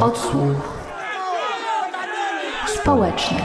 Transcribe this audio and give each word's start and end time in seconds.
Odsłuch 0.00 0.78
społeczny. 2.66 3.38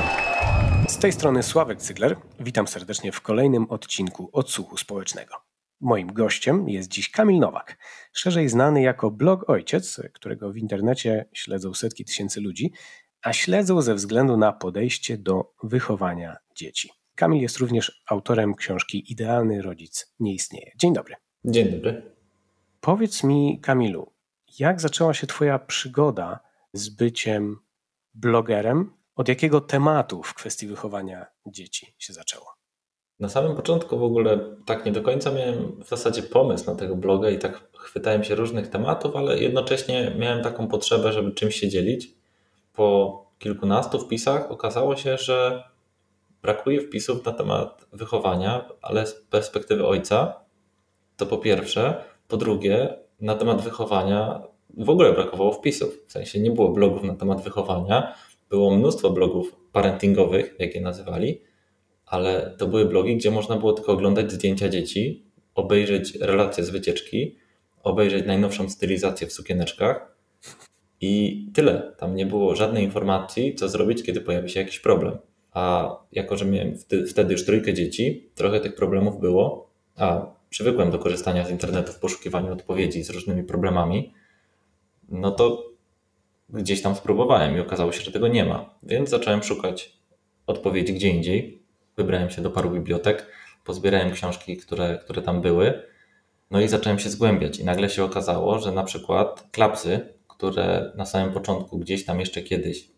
Z 0.88 0.98
tej 0.98 1.12
strony 1.12 1.44
Sławek 1.44 1.82
Cygler. 1.82 2.16
Witam 2.40 2.68
serdecznie 2.68 3.12
w 3.12 3.22
kolejnym 3.22 3.66
odcinku 3.70 4.30
Odsłuchu 4.34 4.78
Społecznego. 4.78 5.34
Moim 5.82 6.14
gościem 6.14 6.70
jest 6.70 6.90
dziś 6.90 7.12
Kamil 7.12 7.40
Nowak, 7.40 7.78
szerzej 8.14 8.50
znany 8.50 8.82
jako 8.82 9.12
blog 9.12 9.50
Ojciec, 9.50 10.02
którego 10.14 10.52
w 10.52 10.58
internecie 10.58 11.26
śledzą 11.34 11.74
setki 11.74 12.06
tysięcy 12.06 12.42
ludzi, 12.42 12.74
a 13.22 13.34
śledzą 13.34 13.82
ze 13.82 13.96
względu 13.96 14.38
na 14.38 14.52
podejście 14.54 15.18
do 15.18 15.54
wychowania 15.64 16.38
dzieci. 16.56 16.90
Kamil 17.16 17.42
jest 17.42 17.58
również 17.58 18.04
autorem 18.08 18.56
książki 18.56 19.12
Idealny 19.12 19.62
rodzic 19.62 20.14
nie 20.20 20.34
istnieje. 20.34 20.72
Dzień 20.78 20.94
dobry. 20.94 21.16
Dzień 21.46 21.72
dobry. 21.72 22.16
Powiedz 22.82 23.24
mi, 23.24 23.60
Kamilu, 23.62 24.13
jak 24.60 24.82
zaczęła 24.82 25.14
się 25.14 25.28
Twoja 25.28 25.60
przygoda 25.60 26.40
z 26.74 26.90
byciem 26.90 27.60
blogerem? 28.14 28.94
Od 29.16 29.28
jakiego 29.28 29.62
tematu 29.62 30.24
w 30.24 30.34
kwestii 30.34 30.68
wychowania 30.68 31.26
dzieci 31.46 31.96
się 31.98 32.14
zaczęło? 32.14 32.54
Na 33.20 33.30
samym 33.30 33.56
początku 33.56 33.98
w 33.98 34.04
ogóle 34.04 34.40
tak 34.66 34.86
nie 34.86 34.92
do 34.92 35.02
końca 35.02 35.32
miałem 35.32 35.84
w 35.84 35.90
zasadzie 35.90 36.24
pomysł 36.24 36.66
na 36.66 36.76
tego 36.76 36.96
bloga 36.96 37.30
i 37.30 37.40
tak 37.40 37.68
chwytałem 37.78 38.24
się 38.24 38.36
różnych 38.36 38.68
tematów, 38.68 39.16
ale 39.16 39.40
jednocześnie 39.40 40.16
miałem 40.20 40.44
taką 40.44 40.68
potrzebę, 40.68 41.14
żeby 41.14 41.32
czymś 41.32 41.56
się 41.56 41.70
dzielić. 41.70 42.14
Po 42.74 43.20
kilkunastu 43.40 44.00
wpisach 44.00 44.52
okazało 44.52 44.96
się, 44.96 45.18
że 45.18 45.64
brakuje 46.42 46.82
wpisów 46.82 47.26
na 47.26 47.32
temat 47.32 47.86
wychowania, 47.94 48.70
ale 48.82 49.08
z 49.08 49.14
perspektywy 49.14 49.88
ojca. 49.88 50.36
To 51.18 51.26
po 51.26 51.38
pierwsze. 51.38 52.04
Po 52.28 52.38
drugie, 52.38 53.03
na 53.24 53.36
temat 53.36 53.62
wychowania 53.62 54.44
w 54.78 54.90
ogóle 54.90 55.14
brakowało 55.14 55.52
wpisów. 55.52 56.06
W 56.08 56.12
sensie 56.12 56.40
nie 56.40 56.52
było 56.52 56.72
blogów 56.72 57.04
na 57.04 57.16
temat 57.16 57.44
wychowania. 57.44 58.16
Było 58.50 58.76
mnóstwo 58.76 59.10
blogów 59.10 59.56
parentingowych, 59.72 60.56
jak 60.60 60.76
je 60.76 60.82
nazywali, 60.82 61.42
ale 62.06 62.56
to 62.58 62.68
były 62.68 62.86
blogi, 62.86 63.18
gdzie 63.18 63.32
można 63.32 63.56
było 63.56 63.74
tylko 63.74 63.92
oglądać 63.92 64.32
zdjęcia 64.32 64.70
dzieci, 64.70 65.26
obejrzeć 65.56 66.16
relacje 66.16 66.64
z 66.64 66.70
wycieczki, 66.70 67.36
obejrzeć 67.84 68.26
najnowszą 68.26 68.70
stylizację 68.70 69.28
w 69.28 69.34
sukieneczkach 69.34 70.16
i 71.02 71.46
tyle. 71.54 71.94
Tam 71.98 72.16
nie 72.16 72.26
było 72.26 72.56
żadnej 72.56 72.84
informacji, 72.84 73.56
co 73.56 73.70
zrobić, 73.70 74.04
kiedy 74.04 74.22
pojawi 74.22 74.50
się 74.50 74.60
jakiś 74.60 74.80
problem. 74.80 75.18
A 75.52 75.96
jako, 76.12 76.38
że 76.38 76.46
miałem 76.46 76.74
wtedy 77.10 77.34
już 77.34 77.46
trójkę 77.46 77.74
dzieci, 77.74 78.30
trochę 78.36 78.60
tych 78.60 78.76
problemów 78.76 79.20
było, 79.20 79.70
a 79.96 80.34
przywykłem 80.54 80.92
do 80.92 81.00
korzystania 81.00 81.46
z 81.46 81.50
internetu 81.50 81.92
w 81.94 82.00
poszukiwaniu 82.00 82.54
odpowiedzi 82.54 83.04
z 83.04 83.10
różnymi 83.10 83.44
problemami, 83.44 84.14
no 85.10 85.32
to 85.32 85.64
gdzieś 86.50 86.82
tam 86.82 86.96
spróbowałem 86.96 87.58
i 87.58 87.60
okazało 87.60 87.92
się, 87.92 88.02
że 88.02 88.12
tego 88.12 88.28
nie 88.28 88.46
ma. 88.46 88.76
Więc 88.84 89.10
zacząłem 89.10 89.44
szukać 89.44 89.98
odpowiedzi 90.48 90.94
gdzie 90.94 91.10
indziej. 91.10 91.64
Wybrałem 91.98 92.30
się 92.30 92.42
do 92.42 92.52
paru 92.52 92.70
bibliotek, 92.70 93.28
pozbierałem 93.66 94.12
książki, 94.12 94.58
które, 94.58 95.00
które 95.04 95.22
tam 95.22 95.42
były, 95.42 95.84
no 96.52 96.62
i 96.62 96.68
zacząłem 96.68 97.00
się 97.00 97.10
zgłębiać. 97.10 97.60
I 97.60 97.66
nagle 97.66 97.90
się 97.90 98.04
okazało, 98.04 98.60
że 98.60 98.72
na 98.72 98.84
przykład 98.84 99.48
klapsy, 99.52 100.14
które 100.28 100.92
na 100.96 101.06
samym 101.06 101.34
początku, 101.34 101.78
gdzieś 101.78 102.06
tam 102.06 102.20
jeszcze 102.20 102.42
kiedyś, 102.42 102.90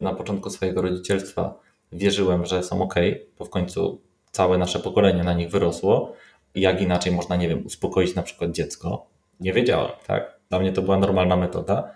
na 0.00 0.14
początku 0.14 0.50
swojego 0.50 0.82
rodzicielstwa 0.82 1.60
wierzyłem, 1.92 2.46
że 2.46 2.62
są 2.62 2.82
ok, 2.82 2.94
bo 3.38 3.44
w 3.44 3.50
końcu 3.50 4.00
całe 4.30 4.58
nasze 4.58 4.78
pokolenie 4.78 5.24
na 5.24 5.32
nich 5.32 5.50
wyrosło. 5.50 6.12
Jak 6.56 6.82
inaczej 6.82 7.12
można, 7.12 7.36
nie 7.36 7.48
wiem, 7.48 7.66
uspokoić 7.66 8.14
na 8.14 8.22
przykład 8.22 8.50
dziecko? 8.50 9.06
Nie 9.40 9.52
wiedziałem, 9.52 9.90
tak? 10.06 10.40
Dla 10.48 10.58
mnie 10.58 10.72
to 10.72 10.82
była 10.82 10.98
normalna 10.98 11.36
metoda. 11.36 11.90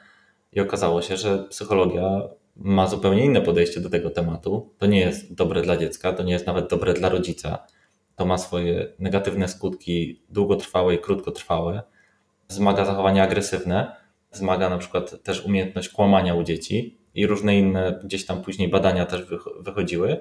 I 0.53 0.61
okazało 0.61 1.03
się, 1.03 1.17
że 1.17 1.39
psychologia 1.39 2.21
ma 2.57 2.87
zupełnie 2.87 3.25
inne 3.25 3.41
podejście 3.41 3.81
do 3.81 3.91
tego 3.91 4.11
tematu. 4.11 4.75
To 4.79 4.87
nie 4.87 5.01
jest 5.01 5.35
dobre 5.35 5.63
dla 5.63 5.77
dziecka, 5.77 6.13
to 6.13 6.23
nie 6.23 6.33
jest 6.33 6.47
nawet 6.47 6.71
dobre 6.71 6.95
dla 6.95 7.09
rodzica. 7.09 7.67
To 8.17 8.27
ma 8.27 8.39
swoje 8.39 8.93
negatywne 8.99 9.49
skutki 9.49 10.23
długotrwałe 10.29 10.95
i 10.95 10.99
krótkotrwałe. 10.99 11.83
Wzmaga 12.49 12.85
zachowania 12.85 13.23
agresywne, 13.23 13.97
wzmaga 14.33 14.69
na 14.69 14.79
przykład 14.79 15.23
też 15.23 15.45
umiejętność 15.45 15.89
kłamania 15.89 16.35
u 16.35 16.43
dzieci 16.43 16.99
i 17.15 17.27
różne 17.27 17.59
inne 17.59 18.01
gdzieś 18.05 18.27
tam 18.27 18.43
później 18.43 18.69
badania 18.69 19.07
też 19.07 19.27
wychodziły. 19.61 20.21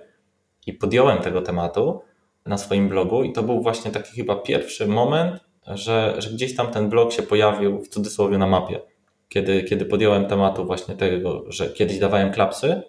I 0.68 0.74
podjąłem 0.74 1.18
tego 1.18 1.42
tematu 1.42 2.02
na 2.46 2.58
swoim 2.58 2.90
blogu, 2.90 3.24
i 3.24 3.34
to 3.34 3.44
był 3.44 3.62
właśnie 3.62 3.92
taki 3.92 4.16
chyba 4.16 4.36
pierwszy 4.36 4.88
moment, 4.88 5.40
że, 5.68 6.16
że 6.18 6.30
gdzieś 6.30 6.56
tam 6.56 6.68
ten 6.68 6.90
blog 6.90 7.14
się 7.14 7.24
pojawił 7.24 7.82
w 7.82 7.88
cudzysłowie 7.88 8.38
na 8.38 8.48
mapie 8.48 8.80
kiedy, 9.30 9.64
kiedy 9.64 9.86
podjąłem 9.86 10.26
tematu 10.26 10.66
właśnie 10.66 10.96
tego, 10.96 11.46
że 11.48 11.70
kiedyś 11.70 12.00
dawałem 12.00 12.32
klapsy, 12.32 12.82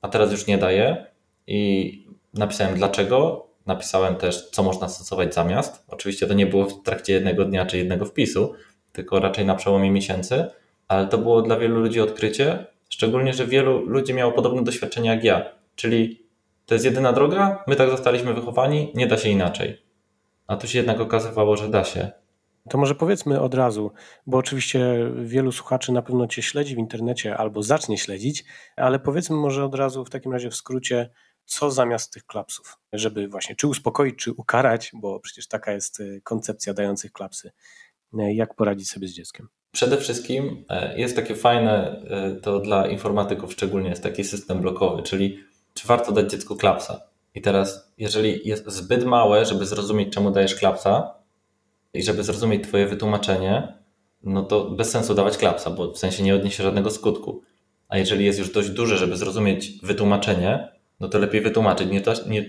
a 0.00 0.08
teraz 0.08 0.32
już 0.32 0.46
nie 0.46 0.58
daję 0.58 1.06
i 1.46 1.92
napisałem 2.34 2.74
dlaczego, 2.74 3.46
napisałem 3.66 4.16
też 4.16 4.50
co 4.50 4.62
można 4.62 4.88
stosować 4.88 5.34
zamiast. 5.34 5.84
Oczywiście 5.88 6.26
to 6.26 6.34
nie 6.34 6.46
było 6.46 6.66
w 6.66 6.82
trakcie 6.82 7.12
jednego 7.12 7.44
dnia 7.44 7.66
czy 7.66 7.78
jednego 7.78 8.04
wpisu, 8.04 8.52
tylko 8.92 9.20
raczej 9.20 9.46
na 9.46 9.54
przełomie 9.54 9.90
miesięcy, 9.90 10.46
ale 10.88 11.06
to 11.06 11.18
było 11.18 11.42
dla 11.42 11.56
wielu 11.56 11.80
ludzi 11.80 12.00
odkrycie, 12.00 12.66
szczególnie, 12.88 13.32
że 13.32 13.46
wielu 13.46 13.84
ludzi 13.84 14.14
miało 14.14 14.32
podobne 14.32 14.62
doświadczenia 14.62 15.14
jak 15.14 15.24
ja, 15.24 15.52
czyli 15.76 16.27
to 16.68 16.74
jest 16.74 16.84
jedyna 16.84 17.12
droga, 17.12 17.64
my 17.66 17.76
tak 17.76 17.90
zostaliśmy 17.90 18.34
wychowani, 18.34 18.92
nie 18.94 19.06
da 19.06 19.16
się 19.16 19.28
inaczej. 19.28 19.82
A 20.46 20.56
tu 20.56 20.66
się 20.66 20.78
jednak 20.78 21.00
okazywało, 21.00 21.56
że 21.56 21.68
da 21.68 21.84
się. 21.84 22.10
To 22.68 22.78
może 22.78 22.94
powiedzmy 22.94 23.40
od 23.40 23.54
razu, 23.54 23.92
bo 24.26 24.38
oczywiście 24.38 25.10
wielu 25.22 25.52
słuchaczy 25.52 25.92
na 25.92 26.02
pewno 26.02 26.26
Cię 26.26 26.42
śledzi 26.42 26.74
w 26.74 26.78
internecie 26.78 27.36
albo 27.36 27.62
zacznie 27.62 27.98
śledzić, 27.98 28.44
ale 28.76 28.98
powiedzmy 28.98 29.36
może 29.36 29.64
od 29.64 29.74
razu 29.74 30.04
w 30.04 30.10
takim 30.10 30.32
razie 30.32 30.50
w 30.50 30.54
skrócie, 30.54 31.10
co 31.44 31.70
zamiast 31.70 32.12
tych 32.12 32.26
klapsów, 32.26 32.78
żeby 32.92 33.28
właśnie 33.28 33.56
czy 33.56 33.66
uspokoić, 33.66 34.16
czy 34.16 34.32
ukarać, 34.32 34.90
bo 34.94 35.20
przecież 35.20 35.48
taka 35.48 35.72
jest 35.72 36.00
y, 36.00 36.20
koncepcja 36.24 36.74
dających 36.74 37.12
klapsy. 37.12 37.52
Y, 38.14 38.34
jak 38.34 38.54
poradzić 38.54 38.90
sobie 38.90 39.08
z 39.08 39.12
dzieckiem? 39.12 39.48
Przede 39.72 39.96
wszystkim 39.96 40.64
e, 40.68 40.98
jest 40.98 41.16
takie 41.16 41.34
fajne, 41.34 42.02
e, 42.10 42.40
to 42.40 42.60
dla 42.60 42.86
informatyków 42.86 43.52
szczególnie 43.52 43.90
jest 43.90 44.02
taki 44.02 44.24
system 44.24 44.60
blokowy, 44.60 45.02
czyli 45.02 45.38
czy 45.80 45.88
warto 45.88 46.12
dać 46.12 46.30
dziecku 46.30 46.56
klapsa. 46.56 47.00
I 47.34 47.42
teraz, 47.42 47.92
jeżeli 47.98 48.48
jest 48.48 48.70
zbyt 48.70 49.04
małe, 49.04 49.44
żeby 49.44 49.66
zrozumieć, 49.66 50.14
czemu 50.14 50.30
dajesz 50.30 50.54
klapsa, 50.54 51.14
i 51.94 52.02
żeby 52.02 52.22
zrozumieć 52.22 52.64
Twoje 52.64 52.86
wytłumaczenie, 52.86 53.74
no 54.22 54.42
to 54.42 54.70
bez 54.70 54.90
sensu 54.90 55.14
dawać 55.14 55.36
klapsa, 55.36 55.70
bo 55.70 55.92
w 55.92 55.98
sensie 55.98 56.22
nie 56.22 56.34
odniesie 56.34 56.62
żadnego 56.62 56.90
skutku. 56.90 57.42
A 57.88 57.98
jeżeli 57.98 58.24
jest 58.24 58.38
już 58.38 58.52
dość 58.52 58.68
duże, 58.68 58.98
żeby 58.98 59.16
zrozumieć 59.16 59.72
wytłumaczenie, 59.82 60.68
no 61.00 61.08
to 61.08 61.18
lepiej 61.18 61.40
wytłumaczyć 61.40 61.88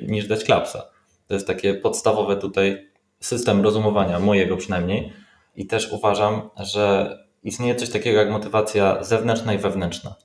niż 0.08 0.28
dać 0.28 0.44
klapsa. 0.44 0.84
To 1.28 1.34
jest 1.34 1.48
takie 1.48 1.74
podstawowe 1.74 2.36
tutaj 2.36 2.90
system 3.20 3.62
rozumowania, 3.62 4.20
mojego 4.20 4.58
przynajmniej. 4.58 5.14
I 5.56 5.68
też 5.68 5.92
uważam, 5.92 6.50
że 6.58 7.18
istnieje 7.44 7.76
coś 7.76 7.90
takiego 7.90 8.20
jak 8.20 8.30
motywacja 8.30 9.04
zewnętrzna 9.04 9.54
i 9.54 9.58
wewnętrzna. 9.58 10.16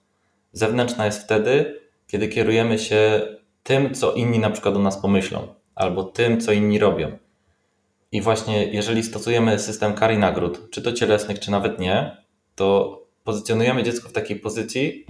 Zewnętrzna 0.52 1.06
jest 1.06 1.22
wtedy, 1.22 1.80
kiedy 2.06 2.28
kierujemy 2.28 2.78
się 2.78 3.20
tym, 3.62 3.94
co 3.94 4.12
inni 4.12 4.38
na 4.38 4.50
przykład 4.50 4.76
o 4.76 4.78
nas 4.78 4.98
pomyślą, 4.98 5.46
albo 5.74 6.04
tym, 6.04 6.40
co 6.40 6.52
inni 6.52 6.78
robią. 6.78 7.18
I 8.12 8.20
właśnie 8.20 8.64
jeżeli 8.64 9.02
stosujemy 9.02 9.58
system 9.58 9.94
kar 9.94 10.12
i 10.12 10.18
nagród, 10.18 10.70
czy 10.70 10.82
to 10.82 10.92
cielesnych, 10.92 11.40
czy 11.40 11.50
nawet 11.50 11.78
nie, 11.78 12.16
to 12.54 12.98
pozycjonujemy 13.24 13.82
dziecko 13.82 14.08
w 14.08 14.12
takiej 14.12 14.36
pozycji, 14.36 15.06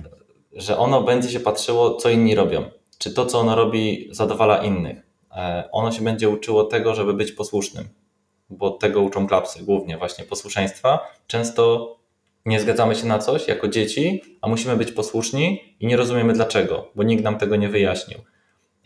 że 0.52 0.78
ono 0.78 1.02
będzie 1.02 1.28
się 1.28 1.40
patrzyło, 1.40 1.94
co 1.94 2.10
inni 2.10 2.34
robią. 2.34 2.64
Czy 2.98 3.14
to, 3.14 3.26
co 3.26 3.40
ono 3.40 3.54
robi, 3.54 4.08
zadowala 4.10 4.64
innych. 4.64 5.06
E, 5.36 5.68
ono 5.72 5.92
się 5.92 6.04
będzie 6.04 6.28
uczyło 6.28 6.64
tego, 6.64 6.94
żeby 6.94 7.14
być 7.14 7.32
posłusznym, 7.32 7.88
bo 8.50 8.70
tego 8.70 9.00
uczą 9.00 9.26
klapsy 9.26 9.64
głównie, 9.64 9.98
właśnie 9.98 10.24
posłuszeństwa. 10.24 10.98
Często 11.26 11.96
nie 12.46 12.60
zgadzamy 12.60 12.94
się 12.94 13.06
na 13.06 13.18
coś 13.18 13.48
jako 13.48 13.68
dzieci, 13.68 14.22
a 14.40 14.48
musimy 14.48 14.76
być 14.76 14.92
posłuszni 14.92 15.76
i 15.80 15.86
nie 15.86 15.96
rozumiemy 15.96 16.32
dlaczego, 16.32 16.90
bo 16.94 17.02
nikt 17.02 17.24
nam 17.24 17.38
tego 17.38 17.56
nie 17.56 17.68
wyjaśnił. 17.68 18.18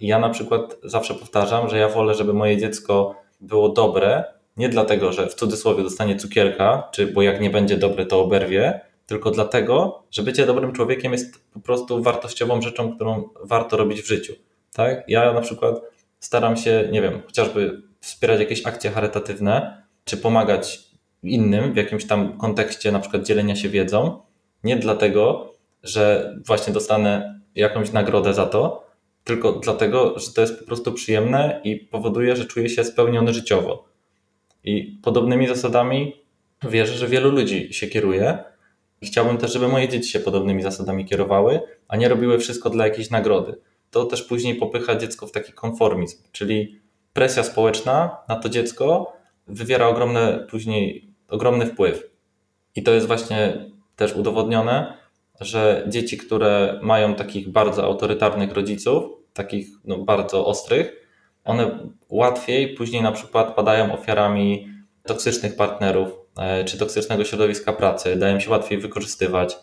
I 0.00 0.06
ja 0.06 0.19
na 0.19 0.29
przykład 0.29 0.77
zawsze 0.85 1.15
powtarzam, 1.15 1.69
że 1.69 1.79
ja 1.79 1.88
wolę, 1.88 2.15
żeby 2.15 2.35
moje 2.35 2.56
dziecko 2.56 3.17
było 3.41 3.69
dobre, 3.69 4.25
nie 4.56 4.69
dlatego, 4.69 5.12
że 5.12 5.27
w 5.27 5.35
cudzysłowie 5.35 5.83
dostanie 5.83 6.17
cukierka, 6.17 6.88
czy 6.93 7.06
bo 7.06 7.23
jak 7.23 7.41
nie 7.41 7.50
będzie 7.50 7.77
dobre, 7.77 8.06
to 8.06 8.21
oberwie, 8.21 8.81
tylko 9.06 9.31
dlatego, 9.31 10.03
że 10.11 10.23
bycie 10.23 10.47
dobrym 10.47 10.73
człowiekiem 10.73 11.12
jest 11.12 11.53
po 11.53 11.61
prostu 11.61 12.03
wartościową 12.03 12.62
rzeczą, 12.62 12.94
którą 12.94 13.29
warto 13.44 13.77
robić 13.77 14.03
w 14.03 14.06
życiu. 14.06 14.33
Tak? 14.73 15.05
Ja 15.09 15.33
na 15.33 15.41
przykład 15.41 15.81
staram 16.21 16.56
się, 16.56 16.88
nie 16.93 17.03
wiem, 17.03 17.23
chociażby 17.27 17.83
wspierać 18.00 18.41
jakieś 18.41 18.67
akcje 18.67 18.91
charytatywne, 18.91 19.83
czy 20.05 20.17
pomagać 20.17 20.88
innym 21.23 21.73
w 21.73 21.76
jakimś 21.76 22.06
tam 22.06 22.38
kontekście, 22.38 22.93
na 22.93 23.00
przykład 23.00 23.26
dzielenia 23.26 23.56
się 23.56 23.69
wiedzą, 23.69 24.20
nie 24.65 24.76
dlatego, 24.76 25.55
że 25.82 26.35
właśnie 26.47 26.73
dostanę 26.73 27.41
jakąś 27.55 27.93
nagrodę 27.93 28.35
za 28.35 28.47
to, 28.47 28.88
tylko 29.25 29.53
dlatego, 29.53 30.19
że 30.19 30.32
to 30.32 30.41
jest 30.41 30.59
po 30.59 30.67
prostu 30.67 30.93
przyjemne 30.93 31.61
i 31.65 31.76
powoduje, 31.76 32.37
że 32.37 32.44
czuję 32.44 32.69
się 32.69 32.85
spełniony 32.85 33.32
życiowo. 33.32 33.88
I 34.65 34.99
podobnymi 35.03 35.49
zasadami 35.49 36.17
wierzę, 36.62 36.94
że 36.94 37.06
wielu 37.06 37.31
ludzi 37.31 37.73
się 37.75 37.87
kieruje. 37.87 38.38
Chciałbym 39.03 39.38
też, 39.38 39.53
żeby 39.53 39.69
moje 39.69 39.88
dzieci 39.88 40.11
się 40.11 40.21
podobnymi 40.21 40.62
zasadami 40.62 41.05
kierowały, 41.05 41.61
a 41.88 41.97
nie 41.97 42.09
robiły 42.09 42.38
wszystko 42.38 42.71
dla 42.71 42.87
jakiejś 42.87 43.11
nagrody. 43.11 43.55
To 43.91 44.05
też 44.05 44.23
później 44.23 44.55
popycha 44.55 44.97
dziecko 44.97 45.26
w 45.26 45.32
taki 45.32 45.53
konformizm, 45.53 46.23
czyli 46.32 46.81
presja 47.12 47.44
społeczna 47.44 48.17
na 48.29 48.37
to 48.37 48.49
dziecko 48.49 49.12
wywiera 49.47 49.87
ogromne, 49.88 50.47
później 50.50 51.08
ogromny 51.29 51.67
wpływ. 51.67 52.11
I 52.75 52.83
to 52.83 52.93
jest 52.93 53.07
właśnie 53.07 53.71
też 53.97 54.17
udowodnione, 54.17 54.95
że 55.41 55.85
dzieci, 55.89 56.19
które 56.19 56.81
mają 56.83 57.15
takich 57.15 57.49
bardzo 57.49 57.85
autorytarnych 57.85 58.53
rodziców, 58.53 59.05
takich 59.33 59.69
no, 59.85 59.99
bardzo 59.99 60.47
ostrych, 60.47 61.07
one 61.45 61.79
łatwiej 62.09 62.75
później 62.75 63.03
na 63.03 63.13
przykład 63.13 63.57
padają 63.57 63.93
ofiarami 63.93 64.69
toksycznych 65.03 65.57
partnerów 65.57 66.09
e, 66.39 66.65
czy 66.65 66.79
toksycznego 66.79 67.25
środowiska 67.25 67.73
pracy, 67.73 68.17
dają 68.17 68.41
się 68.41 68.51
łatwiej 68.51 68.79
wykorzystywać, 68.79 69.57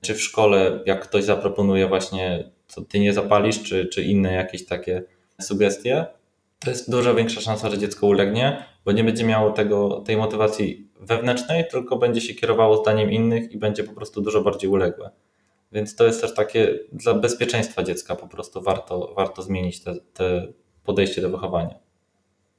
czy 0.00 0.14
w 0.14 0.22
szkole, 0.22 0.80
jak 0.86 1.02
ktoś 1.02 1.24
zaproponuje 1.24 1.88
właśnie, 1.88 2.50
co 2.66 2.82
ty 2.82 2.98
nie 3.00 3.12
zapalisz, 3.12 3.62
czy, 3.62 3.86
czy 3.86 4.02
inne 4.02 4.32
jakieś 4.32 4.66
takie 4.66 5.02
sugestie, 5.40 6.06
to 6.58 6.70
jest 6.70 6.90
dużo 6.90 7.14
większa 7.14 7.40
szansa, 7.40 7.70
że 7.70 7.78
dziecko 7.78 8.06
ulegnie, 8.06 8.64
bo 8.84 8.92
nie 8.92 9.04
będzie 9.04 9.24
miało 9.24 9.50
tego, 9.50 10.02
tej 10.06 10.16
motywacji 10.16 10.88
wewnętrznej, 11.06 11.68
tylko 11.68 11.96
będzie 11.96 12.20
się 12.20 12.34
kierowało 12.34 12.76
zdaniem 12.76 13.10
innych 13.10 13.52
i 13.52 13.58
będzie 13.58 13.84
po 13.84 13.92
prostu 13.92 14.20
dużo 14.20 14.42
bardziej 14.42 14.70
uległe. 14.70 15.10
Więc 15.72 15.96
to 15.96 16.06
jest 16.06 16.20
też 16.20 16.34
takie 16.34 16.78
dla 16.92 17.14
bezpieczeństwa 17.14 17.82
dziecka 17.82 18.16
po 18.16 18.28
prostu 18.28 18.62
warto, 18.62 19.12
warto 19.16 19.42
zmienić 19.42 19.82
te, 19.82 19.94
te 20.14 20.46
podejście 20.84 21.22
do 21.22 21.30
wychowania. 21.30 21.74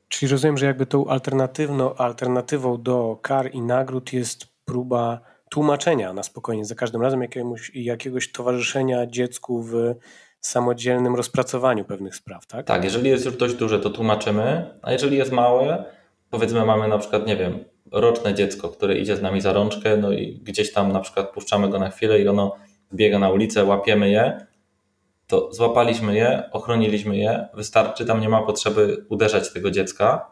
Czyli 0.08 0.32
rozumiem, 0.32 0.58
że 0.58 0.66
jakby 0.66 0.86
tą 0.86 1.08
alternatywną, 1.08 1.96
alternatywą 1.96 2.82
do 2.82 3.20
kar 3.22 3.50
i 3.54 3.62
nagród 3.62 4.14
jest 4.14 4.46
próba 4.66 5.20
tłumaczenia 5.50 6.14
na 6.14 6.24
spokojnie 6.24 6.66
za 6.66 6.76
każdym 6.76 7.02
razem 7.02 7.22
jakiemuś, 7.22 7.72
jakiegoś 7.76 8.32
towarzyszenia 8.32 9.08
dziecku 9.08 9.64
w 9.64 9.96
samodzielnym 10.42 11.16
rozpracowaniu 11.16 11.86
pewnych 11.86 12.16
spraw, 12.16 12.46
tak? 12.46 12.66
Tak, 12.66 12.84
jeżeli 12.84 13.10
jest 13.10 13.26
już 13.26 13.38
dość 13.38 13.56
duże, 13.56 13.80
to 13.80 13.90
tłumaczymy, 13.90 14.66
a 14.82 14.92
jeżeli 14.92 15.18
jest 15.18 15.32
małe, 15.32 15.86
powiedzmy 16.30 16.66
mamy 16.66 16.88
na 16.88 16.98
przykład, 16.98 17.28
nie 17.28 17.38
wiem, 17.38 17.64
roczne 17.92 18.34
dziecko, 18.34 18.70
które 18.70 18.98
idzie 18.98 19.18
z 19.18 19.22
nami 19.22 19.42
za 19.42 19.54
rączkę, 19.54 19.98
no 19.98 20.12
i 20.12 20.40
gdzieś 20.44 20.74
tam 20.74 20.92
na 20.92 21.00
przykład 21.00 21.30
puszczamy 21.34 21.70
go 21.70 21.80
na 21.80 21.90
chwilę 21.90 22.20
i 22.20 22.28
ono 22.28 22.56
biega 22.94 23.20
na 23.20 23.30
ulicę, 23.30 23.66
łapiemy 23.66 24.10
je, 24.10 24.46
to 25.28 25.54
złapaliśmy 25.54 26.16
je, 26.16 26.50
ochroniliśmy 26.52 27.18
je, 27.18 27.48
wystarczy, 27.54 28.06
tam 28.06 28.22
nie 28.22 28.30
ma 28.30 28.42
potrzeby 28.42 29.06
uderzać 29.10 29.54
tego 29.54 29.72
dziecka. 29.72 30.32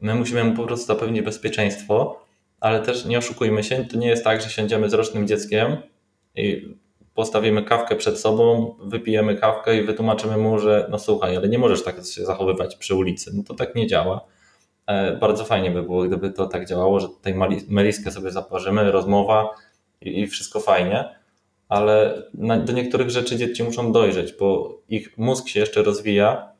My 0.00 0.14
musimy 0.14 0.44
mu 0.44 0.56
po 0.56 0.64
prostu 0.64 0.86
zapewnić 0.86 1.22
bezpieczeństwo, 1.22 2.24
ale 2.60 2.80
też 2.80 3.04
nie 3.04 3.18
oszukujmy 3.18 3.62
się, 3.62 3.84
to 3.84 3.98
nie 3.98 4.08
jest 4.08 4.24
tak, 4.24 4.42
że 4.42 4.50
siądziemy 4.50 4.90
z 4.90 4.94
rocznym 4.94 5.26
dzieckiem 5.26 5.76
i 6.34 6.76
postawimy 7.14 7.62
kawkę 7.62 7.96
przed 7.96 8.18
sobą, 8.18 8.74
wypijemy 8.80 9.36
kawkę 9.36 9.78
i 9.78 9.82
wytłumaczymy 9.82 10.36
mu, 10.36 10.58
że 10.58 10.86
no 10.90 10.98
słuchaj, 10.98 11.36
ale 11.36 11.48
nie 11.48 11.58
możesz 11.58 11.84
tak 11.84 11.96
się 11.96 12.24
zachowywać 12.24 12.76
przy 12.76 12.94
ulicy. 12.94 13.30
No 13.34 13.42
to 13.42 13.54
tak 13.54 13.74
nie 13.74 13.86
działa. 13.86 14.20
E, 14.86 15.16
bardzo 15.16 15.44
fajnie 15.44 15.70
by 15.70 15.82
było, 15.82 16.02
gdyby 16.02 16.30
to 16.30 16.46
tak 16.46 16.66
działało, 16.66 17.00
że 17.00 17.08
tutaj 17.08 17.34
meliskę 17.68 18.10
sobie 18.10 18.30
zaparzymy, 18.30 18.92
rozmowa 18.92 19.50
i, 20.00 20.26
wszystko 20.26 20.60
fajnie, 20.60 21.08
ale 21.68 22.22
do 22.64 22.72
niektórych 22.72 23.10
rzeczy 23.10 23.36
dzieci 23.36 23.64
muszą 23.64 23.92
dojrzeć, 23.92 24.32
bo 24.32 24.78
ich 24.88 25.18
mózg 25.18 25.48
się 25.48 25.60
jeszcze 25.60 25.82
rozwija 25.82 26.52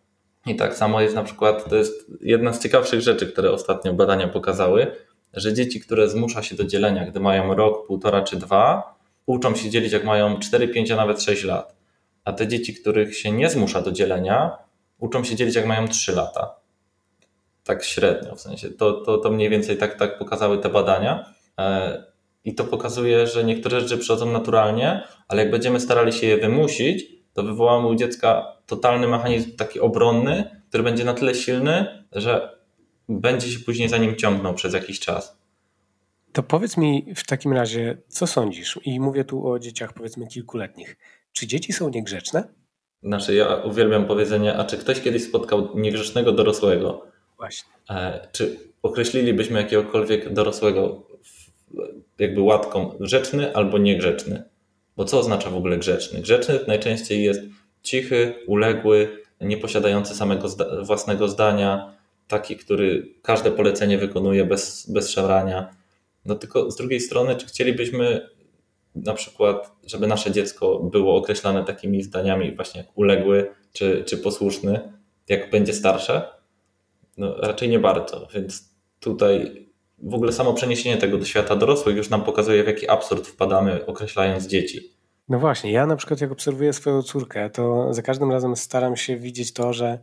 i 0.46 0.56
tak 0.56 0.76
samo 0.76 1.00
jest 1.00 1.14
na 1.14 1.22
przykład, 1.22 1.69
to 1.70 1.76
jest 1.76 2.10
jedna 2.20 2.52
z 2.52 2.62
ciekawszych 2.62 3.00
rzeczy, 3.00 3.26
które 3.26 3.52
ostatnio 3.52 3.94
badania 3.94 4.28
pokazały, 4.28 4.92
że 5.34 5.54
dzieci, 5.54 5.80
które 5.80 6.08
zmusza 6.08 6.42
się 6.42 6.56
do 6.56 6.64
dzielenia, 6.64 7.06
gdy 7.06 7.20
mają 7.20 7.54
rok, 7.54 7.86
półtora 7.86 8.22
czy 8.22 8.36
dwa, 8.36 8.94
uczą 9.26 9.54
się 9.54 9.70
dzielić 9.70 9.92
jak 9.92 10.04
mają 10.04 10.38
4, 10.38 10.69
5, 10.69 10.90
a 10.90 10.96
nawet 10.96 11.22
6 11.22 11.44
lat. 11.44 11.76
A 12.24 12.32
te 12.32 12.48
dzieci, 12.48 12.74
których 12.74 13.19
się 13.19 13.32
nie 13.32 13.50
zmusza 13.50 13.82
do 13.82 13.92
dzielenia, 13.92 14.58
uczą 14.98 15.24
się 15.24 15.36
dzielić 15.36 15.54
jak 15.54 15.66
mają 15.66 15.88
3 15.88 16.12
lata. 16.12 16.62
Tak 17.64 17.85
średnio, 17.85 18.37
w 18.37 18.41
sensie 18.41 18.70
to, 18.70 18.93
to, 18.93 19.19
to 19.19 19.31
mniej 19.31 19.50
więcej 19.50 19.76
tak, 19.76 19.99
tak 19.99 20.19
pokazały 20.19 20.59
te 20.59 20.69
badania. 20.69 21.35
E, 21.59 22.05
I 22.44 22.55
to 22.55 22.64
pokazuje, 22.64 23.26
że 23.26 23.44
niektóre 23.44 23.81
rzeczy 23.81 23.99
przychodzą 23.99 24.32
naturalnie, 24.32 25.03
ale 25.29 25.43
jak 25.43 25.50
będziemy 25.50 25.81
starali 25.81 26.12
się 26.12 26.26
je 26.26 26.37
wymusić, 26.37 27.05
to 27.35 27.43
wywołamy 27.43 27.87
u 27.87 27.94
dziecka 27.94 28.56
totalny 28.67 29.09
mechanizm 29.09 29.56
taki 29.56 29.81
obronny, 29.81 30.62
który 30.69 30.82
będzie 30.82 31.05
na 31.05 31.14
tyle 31.14 31.35
silny, 31.35 32.05
że 32.12 32.59
będzie 33.09 33.49
się 33.49 33.59
później 33.59 33.88
za 33.88 33.99
nim 33.99 34.17
ciągnął 34.17 34.55
przez 34.55 34.75
jakiś 34.75 35.00
czas. 35.00 35.43
To 36.32 36.43
powiedz 36.43 36.76
mi 36.76 37.06
w 37.17 37.26
takim 37.26 37.53
razie, 37.53 37.99
co 38.08 38.26
sądzisz? 38.26 38.81
I 38.85 39.00
mówię 39.00 39.25
tu 39.25 39.49
o 39.49 39.58
dzieciach 39.58 39.93
powiedzmy 39.93 40.26
kilkuletnich. 40.26 40.97
Czy 41.32 41.47
dzieci 41.47 41.73
są 41.73 41.88
niegrzeczne? 41.88 42.44
Znaczy, 43.03 43.35
ja 43.35 43.55
uwielbiam 43.56 44.06
powiedzenie, 44.06 44.56
a 44.56 44.65
czy 44.65 44.79
ktoś 44.79 45.00
kiedyś 45.00 45.25
spotkał 45.25 45.69
niegrzecznego 45.75 46.32
dorosłego? 46.32 47.06
Właśnie. 47.43 47.73
E, 47.91 48.29
czy 48.33 48.59
określilibyśmy 48.83 49.61
jakiegokolwiek 49.61 50.33
dorosłego 50.33 51.03
jakby 52.19 52.41
łatką 52.41 52.89
grzeczny 53.00 53.55
albo 53.56 53.79
niegrzeczny? 53.79 54.43
Bo 54.97 55.05
co 55.05 55.19
oznacza 55.19 55.50
w 55.50 55.56
ogóle 55.56 55.79
grzeczny? 55.79 56.21
Grzeczny 56.21 56.61
najczęściej 56.67 57.25
jest 57.25 57.41
cichy, 57.83 58.35
uległy, 58.47 59.19
nieposiadający 59.41 60.15
samego 60.15 60.49
zda 60.49 60.83
własnego 60.83 61.29
zdania, 61.29 61.94
taki, 62.29 62.56
który 62.56 63.09
każde 63.23 63.50
polecenie 63.50 63.99
wykonuje 63.99 64.44
bez, 64.44 64.91
bez 64.91 65.11
szarania 65.11 65.75
no 66.25 66.35
tylko 66.35 66.71
z 66.71 66.77
drugiej 66.77 67.00
strony, 67.00 67.37
czy 67.37 67.47
chcielibyśmy 67.47 68.29
na 68.94 69.15
przykład, 69.15 69.73
żeby 69.87 70.06
nasze 70.06 70.31
dziecko 70.31 70.79
było 70.79 71.17
określane 71.17 71.65
takimi 71.65 72.03
zdaniami 72.03 72.56
właśnie 72.56 72.81
jak 72.81 72.99
uległy 72.99 73.55
czy, 73.73 74.05
czy 74.06 74.19
posłuszny, 74.19 74.93
jak 75.29 75.50
będzie 75.50 75.73
starsze? 75.73 76.42
No 77.17 77.37
raczej 77.37 77.69
nie 77.69 77.79
bardzo, 77.79 78.29
więc 78.35 78.75
tutaj 79.00 79.67
w 79.99 80.14
ogóle 80.14 80.32
samo 80.32 80.55
przeniesienie 80.55 80.97
tego 80.97 81.19
do 81.19 81.25
świata 81.25 81.56
dorosłych 81.56 81.97
już 81.97 82.11
nam 82.11 82.25
pokazuje, 82.25 82.64
w 82.64 82.67
jaki 82.67 82.88
absurd 82.88 83.26
wpadamy 83.26 83.87
określając 83.87 84.47
dzieci. 84.47 84.93
No 85.29 85.38
właśnie, 85.38 85.73
ja 85.73 85.87
na 85.87 85.97
przykład 85.97 86.20
jak 86.20 86.32
obserwuję 86.32 86.73
swoją 86.73 87.03
córkę, 87.03 87.50
to 87.50 87.94
za 87.94 88.03
każdym 88.03 88.31
razem 88.31 88.56
staram 88.56 88.97
się 88.97 89.17
widzieć 89.17 89.53
to, 89.53 89.73
że 89.73 89.99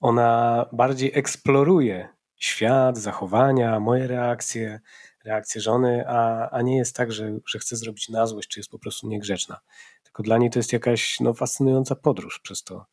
ona 0.00 0.66
bardziej 0.72 1.10
eksploruje 1.14 2.08
świat, 2.36 2.98
zachowania, 2.98 3.80
moje 3.80 4.06
reakcje, 4.06 4.80
reakcję 5.24 5.60
żony, 5.60 6.04
a, 6.08 6.50
a 6.50 6.62
nie 6.62 6.76
jest 6.76 6.96
tak, 6.96 7.12
że, 7.12 7.38
że 7.46 7.58
chce 7.58 7.76
zrobić 7.76 8.08
na 8.08 8.26
złość, 8.26 8.48
czy 8.48 8.60
jest 8.60 8.70
po 8.70 8.78
prostu 8.78 9.08
niegrzeczna. 9.08 9.60
Tylko 10.02 10.22
dla 10.22 10.38
niej 10.38 10.50
to 10.50 10.58
jest 10.58 10.72
jakaś 10.72 11.20
no, 11.20 11.34
fascynująca 11.34 11.94
podróż 11.94 12.40
przez 12.40 12.62
to 12.62 12.86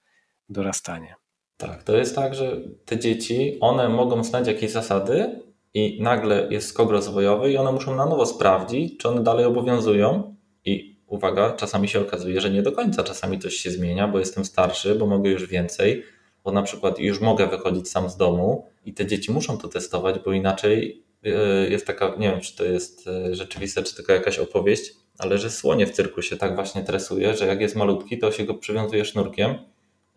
dorastanie. 0.49 1.15
Tak, 1.59 1.83
to 1.83 1.97
jest 1.97 2.15
tak, 2.15 2.35
że 2.35 2.57
te 2.85 2.99
dzieci, 2.99 3.57
one 3.61 3.89
mogą 3.89 4.23
znać 4.23 4.47
jakieś 4.47 4.71
zasady 4.71 5.41
i 5.73 6.03
nagle 6.03 6.47
jest 6.49 6.67
skok 6.67 6.91
rozwojowy 6.91 7.51
i 7.51 7.57
one 7.57 7.71
muszą 7.71 7.95
na 7.95 8.05
nowo 8.05 8.25
sprawdzić, 8.25 8.97
czy 8.97 9.09
one 9.09 9.23
dalej 9.23 9.45
obowiązują. 9.45 10.35
I 10.65 10.99
uwaga, 11.07 11.51
czasami 11.51 11.87
się 11.87 12.01
okazuje, 12.01 12.41
że 12.41 12.49
nie 12.49 12.61
do 12.61 12.71
końca, 12.71 13.03
czasami 13.03 13.39
coś 13.39 13.53
się 13.53 13.71
zmienia, 13.71 14.07
bo 14.07 14.19
jestem 14.19 14.45
starszy, 14.45 14.95
bo 14.95 15.05
mogę 15.05 15.29
już 15.29 15.45
więcej, 15.45 16.03
bo 16.43 16.51
na 16.51 16.63
przykład 16.63 16.99
już 16.99 17.21
mogę 17.21 17.47
wychodzić 17.47 17.89
sam 17.89 18.09
z 18.09 18.17
domu 18.17 18.65
i 18.85 18.93
te 18.93 19.05
dzieci 19.05 19.31
muszą 19.31 19.57
to 19.57 19.67
testować, 19.67 20.19
bo 20.25 20.33
inaczej 20.33 21.03
E, 21.25 21.69
jest 21.69 21.87
taka, 21.87 22.15
nie 22.17 22.31
wiem 22.31 22.41
czy 22.41 22.55
to 22.55 22.65
jest 22.65 23.07
e, 23.07 23.35
rzeczywiste, 23.35 23.83
czy 23.83 23.95
tylko 23.95 24.13
jakaś 24.13 24.39
opowieść, 24.39 24.93
ale 25.17 25.37
że 25.37 25.51
słonie 25.51 25.85
w 25.85 25.91
cyrku 25.91 26.21
się 26.21 26.37
tak 26.37 26.55
właśnie 26.55 26.83
tresuje, 26.83 27.37
że 27.37 27.47
jak 27.47 27.61
jest 27.61 27.75
malutki, 27.75 28.17
to 28.17 28.31
się 28.31 28.43
go 28.43 28.53
przywiązuje 28.53 29.05
sznurkiem 29.05 29.55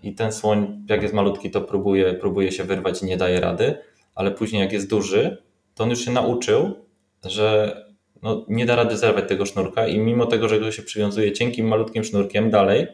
i 0.03 0.15
ten 0.15 0.33
słoń, 0.33 0.85
jak 0.89 1.03
jest 1.03 1.15
malutki, 1.15 1.51
to 1.51 1.61
próbuje, 1.61 2.15
próbuje 2.15 2.53
się 2.53 2.65
wyrwać 2.65 3.03
i 3.03 3.07
nie 3.07 3.17
daje 3.17 3.41
rady, 3.41 3.79
ale 4.15 4.31
później 4.31 4.63
jak 4.63 4.73
jest 4.73 4.91
duży, 4.91 5.43
to 5.75 5.85
on 5.85 5.91
już 5.91 6.05
się 6.05 6.11
nauczył, 6.11 6.75
że 7.25 7.77
no, 8.23 8.45
nie 8.49 8.67
da 8.67 8.77
rady 8.77 8.97
zerwać 8.97 9.29
tego 9.29 9.47
sznurka 9.47 9.87
i 9.87 9.99
mimo 9.99 10.27
tego, 10.27 10.49
że 10.49 10.61
go 10.61 10.73
się 10.73 10.83
przywiązuje 10.83 11.33
cienkim, 11.33 11.69
malutkim 11.69 12.05
sznurkiem 12.05 12.51
dalej, 12.51 12.87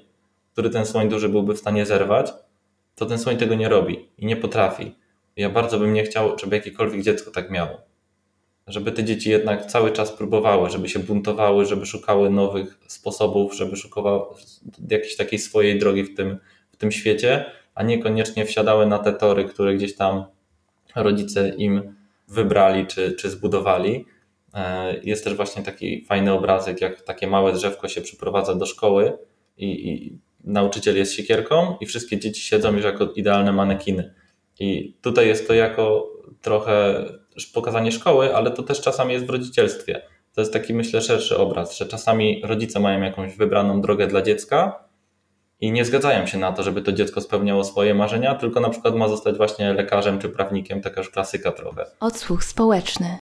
który 0.53 0.71
ten 0.71 0.87
słoń 0.87 1.09
duży 1.09 1.29
byłby 1.29 1.55
w 1.55 1.59
stanie 1.59 1.87
zerwać, 1.87 2.33
to 2.95 3.07
ten 3.07 3.19
słoń 3.19 3.37
tego 3.37 3.55
nie 3.55 3.69
robi 3.69 4.09
i 4.19 4.27
nie 4.27 4.37
potrafi. 4.37 4.95
Ja 5.37 5.51
bardzo 5.51 5.79
bym 5.79 5.93
nie 5.93 6.05
chciał, 6.05 6.39
żeby 6.39 6.57
jakiekolwiek 6.57 7.03
dziecko 7.03 7.31
tak 7.31 7.51
miało 7.51 7.89
żeby 8.69 8.93
te 8.93 9.05
dzieci 9.05 9.31
jednak 9.31 9.67
cały 9.67 9.93
czas 9.93 10.13
próbowały, 10.13 10.71
żeby 10.71 10.89
się 10.89 10.99
buntowały, 10.99 11.67
żeby 11.67 11.87
szukały 11.87 12.31
nowych 12.31 12.79
sposobów, 12.87 13.55
żeby 13.55 13.77
szukały 13.77 14.21
jakiejś 14.91 15.17
takiej 15.17 15.39
swojej 15.39 15.79
drogi 15.79 16.05
w 16.05 16.17
tym, 16.17 16.39
tym 16.79 16.93
świecie, 16.93 17.45
a 17.75 17.83
niekoniecznie 17.83 18.45
wsiadały 18.45 18.87
na 18.87 18.99
te 18.99 19.13
tory, 19.13 19.45
które 19.45 19.75
gdzieś 19.75 19.97
tam 19.97 20.25
rodzice 20.97 21.49
im 21.49 21.95
wybrali 22.29 22.87
czy, 22.87 23.13
czy 23.13 23.31
zbudowali. 23.31 24.05
E, 24.55 24.95
jest 25.03 25.25
też 25.25 25.35
właśnie 25.35 25.63
taki 25.63 26.05
fajny 26.05 26.33
obrazek, 26.33 26.81
jak 26.81 27.03
takie 27.03 27.27
małe 27.27 27.53
drzewko 27.53 27.89
się 27.89 28.01
przyprowadza 28.01 28.55
do 28.55 28.67
szkoły 28.67 29.19
i, 29.59 29.91
i 29.91 30.19
nauczyciel 30.45 30.97
jest 30.97 31.13
siekierką 31.13 31.77
i 31.81 31.87
wszystkie 31.87 32.19
dzieci 32.19 32.43
siedzą 32.43 32.73
już 32.73 32.85
jako 32.85 33.05
idealne 33.05 33.53
manekiny. 33.53 34.15
I 34.61 34.95
tutaj 35.01 35.27
jest 35.27 35.49
to 35.49 35.55
jako 35.55 36.13
trochę 36.43 37.05
pokazanie 37.55 37.93
szkoły, 37.93 38.37
ale 38.37 38.51
to 38.51 38.63
też 38.63 38.81
czasami 38.81 39.13
jest 39.13 39.27
w 39.27 39.31
rodzicielstwie, 39.31 40.03
to 40.35 40.41
jest 40.41 40.53
taki, 40.53 40.75
myślę, 40.75 41.01
szerszy 41.01 41.39
obraz, 41.39 41.79
że 41.79 41.87
czasami 41.87 42.43
rodzice 42.45 42.81
mają 42.81 43.03
jakąś 43.03 43.37
wybraną 43.37 43.81
drogę 43.81 44.07
dla 44.07 44.23
dziecka 44.23 44.88
i 45.61 45.73
nie 45.73 45.85
zgadzają 45.85 46.27
się 46.27 46.39
na 46.39 46.53
to, 46.53 46.63
żeby 46.63 46.83
to 46.83 46.93
dziecko 46.93 47.21
spełniało 47.21 47.65
swoje 47.65 47.95
marzenia, 47.95 48.35
tylko 48.35 48.61
na 48.61 48.71
przykład 48.71 48.95
ma 48.95 49.09
zostać 49.09 49.37
właśnie 49.37 49.73
lekarzem 49.73 50.19
czy 50.19 50.29
prawnikiem, 50.29 50.81
taka 50.81 51.01
już 51.01 51.11
klasyka 51.11 51.53
trochę. 51.53 51.85
Odsłuch 52.01 52.45
społeczny. 52.45 53.19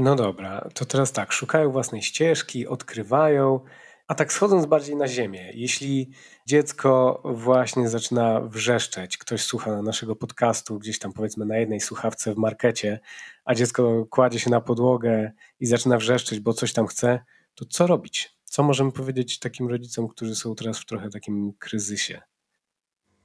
No 0.00 0.16
dobra, 0.16 0.68
to 0.74 0.84
teraz 0.84 1.12
tak, 1.12 1.32
szukają 1.32 1.70
własnej 1.70 2.02
ścieżki, 2.02 2.66
odkrywają, 2.66 3.60
a 4.08 4.14
tak 4.14 4.32
schodząc 4.32 4.66
bardziej 4.66 4.96
na 4.96 5.08
ziemię, 5.08 5.50
jeśli 5.54 6.10
dziecko 6.46 7.22
właśnie 7.24 7.88
zaczyna 7.88 8.40
wrzeszczeć, 8.40 9.18
ktoś 9.18 9.44
słucha 9.44 9.82
naszego 9.82 10.16
podcastu 10.16 10.78
gdzieś 10.78 10.98
tam 10.98 11.12
powiedzmy 11.12 11.46
na 11.46 11.56
jednej 11.56 11.80
słuchawce 11.80 12.34
w 12.34 12.36
markecie, 12.36 13.00
a 13.44 13.54
dziecko 13.54 14.06
kładzie 14.10 14.40
się 14.40 14.50
na 14.50 14.60
podłogę 14.60 15.32
i 15.60 15.66
zaczyna 15.66 15.96
wrzeszczeć, 15.96 16.40
bo 16.40 16.52
coś 16.52 16.72
tam 16.72 16.86
chce, 16.86 17.20
to 17.54 17.64
co 17.64 17.86
robić? 17.86 18.37
Co 18.48 18.62
możemy 18.62 18.92
powiedzieć 18.92 19.38
takim 19.38 19.68
rodzicom, 19.68 20.08
którzy 20.08 20.34
są 20.34 20.54
teraz 20.54 20.78
w 20.78 20.86
trochę 20.86 21.10
takim 21.10 21.52
kryzysie? 21.58 22.20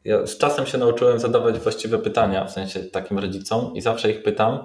Ja 0.03 0.27
z 0.27 0.37
czasem 0.37 0.65
się 0.65 0.77
nauczyłem 0.77 1.19
zadawać 1.19 1.59
właściwe 1.59 1.99
pytania, 1.99 2.45
w 2.45 2.51
sensie 2.51 2.79
takim 2.79 3.19
rodzicom 3.19 3.75
i 3.75 3.81
zawsze 3.81 4.11
ich 4.11 4.23
pytam, 4.23 4.63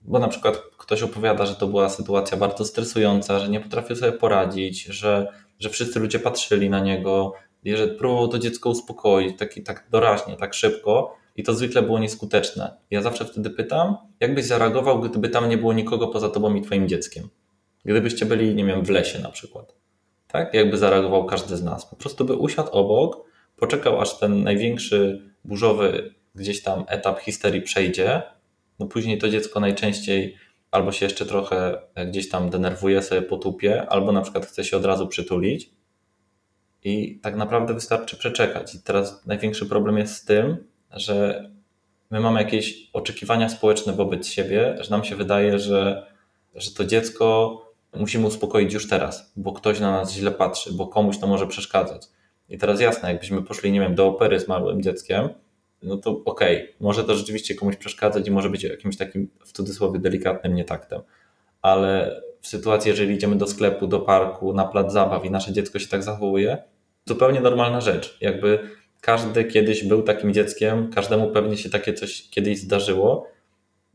bo 0.00 0.18
na 0.18 0.28
przykład 0.28 0.56
ktoś 0.78 1.02
opowiada, 1.02 1.46
że 1.46 1.54
to 1.54 1.66
była 1.66 1.88
sytuacja 1.88 2.36
bardzo 2.36 2.64
stresująca, 2.64 3.38
że 3.38 3.48
nie 3.48 3.60
potrafił 3.60 3.96
sobie 3.96 4.12
poradzić, 4.12 4.84
że, 4.84 5.32
że 5.58 5.70
wszyscy 5.70 6.00
ludzie 6.00 6.18
patrzyli 6.18 6.70
na 6.70 6.80
niego, 6.80 7.34
i 7.64 7.76
że 7.76 7.88
próbował 7.88 8.28
to 8.28 8.38
dziecko 8.38 8.70
uspokoić 8.70 9.38
taki, 9.38 9.62
tak 9.62 9.86
doraźnie, 9.90 10.36
tak 10.36 10.54
szybko 10.54 11.16
i 11.36 11.42
to 11.42 11.54
zwykle 11.54 11.82
było 11.82 11.98
nieskuteczne. 11.98 12.76
Ja 12.90 13.02
zawsze 13.02 13.24
wtedy 13.24 13.50
pytam, 13.50 13.96
jak 14.20 14.34
byś 14.34 14.44
zareagował, 14.44 15.00
gdyby 15.00 15.28
tam 15.28 15.48
nie 15.48 15.58
było 15.58 15.72
nikogo 15.72 16.08
poza 16.08 16.28
tobą 16.28 16.54
i 16.54 16.62
twoim 16.62 16.88
dzieckiem? 16.88 17.28
Gdybyście 17.84 18.26
byli, 18.26 18.54
nie 18.54 18.64
wiem, 18.64 18.84
w 18.84 18.90
lesie 18.90 19.18
na 19.18 19.30
przykład. 19.30 19.77
Tak? 20.28 20.54
Jakby 20.54 20.76
zareagował 20.76 21.26
każdy 21.26 21.56
z 21.56 21.62
nas. 21.62 21.86
Po 21.86 21.96
prostu 21.96 22.24
by 22.24 22.36
usiadł 22.36 22.70
obok, 22.70 23.24
poczekał 23.56 24.00
aż 24.00 24.18
ten 24.18 24.42
największy 24.42 25.22
burzowy 25.44 26.14
gdzieś 26.34 26.62
tam 26.62 26.84
etap 26.88 27.20
histerii 27.20 27.62
przejdzie, 27.62 28.22
no 28.78 28.86
później 28.86 29.18
to 29.18 29.28
dziecko 29.28 29.60
najczęściej 29.60 30.36
albo 30.70 30.92
się 30.92 31.06
jeszcze 31.06 31.26
trochę 31.26 31.78
gdzieś 32.08 32.28
tam 32.28 32.50
denerwuje, 32.50 33.02
sobie 33.02 33.22
potupie, 33.22 33.86
albo 33.88 34.12
na 34.12 34.22
przykład 34.22 34.46
chce 34.46 34.64
się 34.64 34.76
od 34.76 34.84
razu 34.84 35.06
przytulić 35.06 35.70
i 36.84 37.20
tak 37.22 37.36
naprawdę 37.36 37.74
wystarczy 37.74 38.16
przeczekać. 38.16 38.74
I 38.74 38.82
teraz 38.82 39.26
największy 39.26 39.66
problem 39.66 39.98
jest 39.98 40.14
z 40.14 40.24
tym, 40.24 40.56
że 40.90 41.50
my 42.10 42.20
mamy 42.20 42.42
jakieś 42.42 42.90
oczekiwania 42.92 43.48
społeczne 43.48 43.92
wobec 43.92 44.26
siebie, 44.26 44.76
że 44.80 44.90
nam 44.90 45.04
się 45.04 45.16
wydaje, 45.16 45.58
że, 45.58 46.06
że 46.54 46.70
to 46.70 46.84
dziecko 46.84 47.56
musimy 47.96 48.26
uspokoić 48.26 48.72
już 48.72 48.88
teraz, 48.88 49.32
bo 49.36 49.52
ktoś 49.52 49.80
na 49.80 49.92
nas 49.92 50.12
źle 50.12 50.30
patrzy, 50.30 50.72
bo 50.72 50.86
komuś 50.86 51.18
to 51.18 51.26
może 51.26 51.46
przeszkadzać. 51.46 52.06
I 52.48 52.58
teraz 52.58 52.80
jasne, 52.80 53.08
jakbyśmy 53.08 53.42
poszli, 53.42 53.72
nie 53.72 53.80
wiem, 53.80 53.94
do 53.94 54.06
opery 54.06 54.40
z 54.40 54.48
małym 54.48 54.82
dzieckiem, 54.82 55.28
no 55.82 55.96
to 55.96 56.10
okej, 56.24 56.56
okay, 56.56 56.74
może 56.80 57.04
to 57.04 57.16
rzeczywiście 57.16 57.54
komuś 57.54 57.76
przeszkadzać 57.76 58.28
i 58.28 58.30
może 58.30 58.50
być 58.50 58.64
jakimś 58.64 58.96
takim 58.96 59.28
w 59.44 59.52
cudzysłowie 59.52 60.00
delikatnym 60.00 60.54
nietaktem, 60.54 61.00
ale 61.62 62.20
w 62.40 62.48
sytuacji, 62.48 62.88
jeżeli 62.88 63.14
idziemy 63.14 63.36
do 63.36 63.46
sklepu, 63.46 63.86
do 63.86 64.00
parku, 64.00 64.52
na 64.54 64.64
plac 64.64 64.92
zabaw 64.92 65.24
i 65.24 65.30
nasze 65.30 65.52
dziecko 65.52 65.78
się 65.78 65.88
tak 65.88 66.02
zachowuje, 66.02 66.62
zupełnie 67.06 67.40
normalna 67.40 67.80
rzecz. 67.80 68.18
Jakby 68.20 68.58
każdy 69.00 69.44
kiedyś 69.44 69.84
był 69.84 70.02
takim 70.02 70.34
dzieckiem, 70.34 70.90
każdemu 70.94 71.30
pewnie 71.30 71.56
się 71.56 71.70
takie 71.70 71.94
coś 71.94 72.30
kiedyś 72.30 72.60
zdarzyło. 72.60 73.26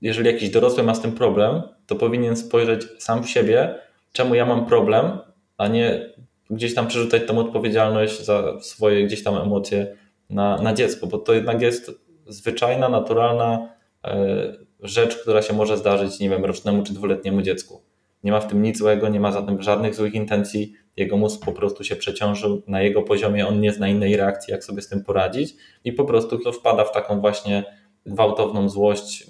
Jeżeli 0.04 0.28
jakiś 0.28 0.50
dorosły 0.50 0.84
ma 0.84 0.96
z 0.96 1.02
tym 1.02 1.12
problem, 1.12 1.62
to 1.88 1.96
powinien 1.96 2.36
spojrzeć 2.36 2.88
sam 2.98 3.24
w 3.24 3.30
siebie, 3.30 3.76
czemu 4.12 4.36
ja 4.36 4.46
mam 4.46 4.66
problem, 4.66 5.20
a 5.58 5.68
nie 5.68 6.14
gdzieś 6.50 6.74
tam 6.74 6.88
przerzucać 6.88 7.22
tą 7.28 7.40
odpowiedzialność 7.40 8.26
za 8.26 8.60
swoje 8.62 9.06
gdzieś 9.06 9.24
tam 9.24 9.36
emocje 9.38 9.96
na, 10.30 10.62
na 10.62 10.74
dziecko, 10.74 11.08
bo 11.08 11.18
to 11.18 11.34
jednak 11.34 11.62
jest 11.62 11.92
zwyczajna, 12.28 12.90
naturalna 12.90 13.70
e, 14.04 14.54
rzecz, 14.80 15.18
która 15.18 15.42
się 15.42 15.54
może 15.54 15.78
zdarzyć, 15.78 16.20
nie 16.20 16.30
wiem, 16.30 16.46
rocznemu 16.46 16.84
czy 16.84 16.94
dwuletniemu 16.94 17.42
dziecku. 17.42 17.82
Nie 18.24 18.32
ma 18.32 18.40
w 18.40 18.48
tym 18.48 18.62
nic 18.62 18.78
złego, 18.78 19.10
nie 19.10 19.20
ma 19.20 19.32
zatem 19.32 19.62
żadnych 19.62 19.96
złych 19.96 20.14
intencji. 20.14 20.74
Jego 20.98 21.18
mózg 21.18 21.46
po 21.46 21.52
prostu 21.52 21.84
się 21.84 21.96
przeciążył 21.96 22.62
na 22.68 22.82
jego 22.82 23.02
poziomie, 23.02 23.48
on 23.48 23.62
nie 23.62 23.74
zna 23.74 23.88
innej 23.88 24.18
reakcji, 24.18 24.52
jak 24.52 24.64
sobie 24.64 24.82
z 24.82 24.88
tym 24.90 25.04
poradzić, 25.04 25.56
i 25.84 25.92
po 25.92 26.06
prostu 26.06 26.40
to 26.40 26.52
wpada 26.52 26.84
w 26.84 26.92
taką 26.92 27.22
właśnie 27.22 27.64
gwałtowną 28.06 28.70
złość, 28.70 29.28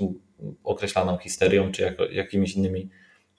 określaną 0.64 1.18
histerią, 1.18 1.72
czy 1.72 1.82
jako, 1.82 2.06
jakimiś 2.06 2.56
innymi 2.56 2.90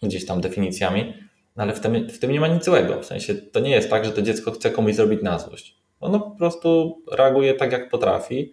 gdzieś 0.02 0.26
tam 0.26 0.40
definicjami. 0.40 1.14
No 1.56 1.62
ale 1.62 1.72
w 1.72 1.80
tym, 1.80 2.08
w 2.08 2.18
tym 2.18 2.32
nie 2.32 2.40
ma 2.40 2.48
nic 2.48 2.64
złego. 2.64 3.00
W 3.02 3.06
sensie 3.06 3.34
to 3.34 3.60
nie 3.60 3.70
jest 3.70 3.90
tak, 3.90 4.04
że 4.04 4.12
to 4.12 4.22
dziecko 4.22 4.50
chce 4.50 4.70
komuś 4.70 4.94
zrobić 4.94 5.22
na 5.22 5.38
złość. 5.38 5.76
Ono 6.00 6.20
po 6.20 6.30
prostu 6.30 7.02
reaguje 7.12 7.54
tak, 7.54 7.72
jak 7.72 7.88
potrafi 7.88 8.52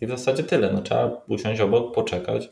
i 0.00 0.06
w 0.06 0.10
zasadzie 0.10 0.42
tyle. 0.42 0.72
No, 0.72 0.82
trzeba 0.82 1.24
usiąść 1.28 1.60
obok, 1.60 1.94
poczekać. 1.94 2.48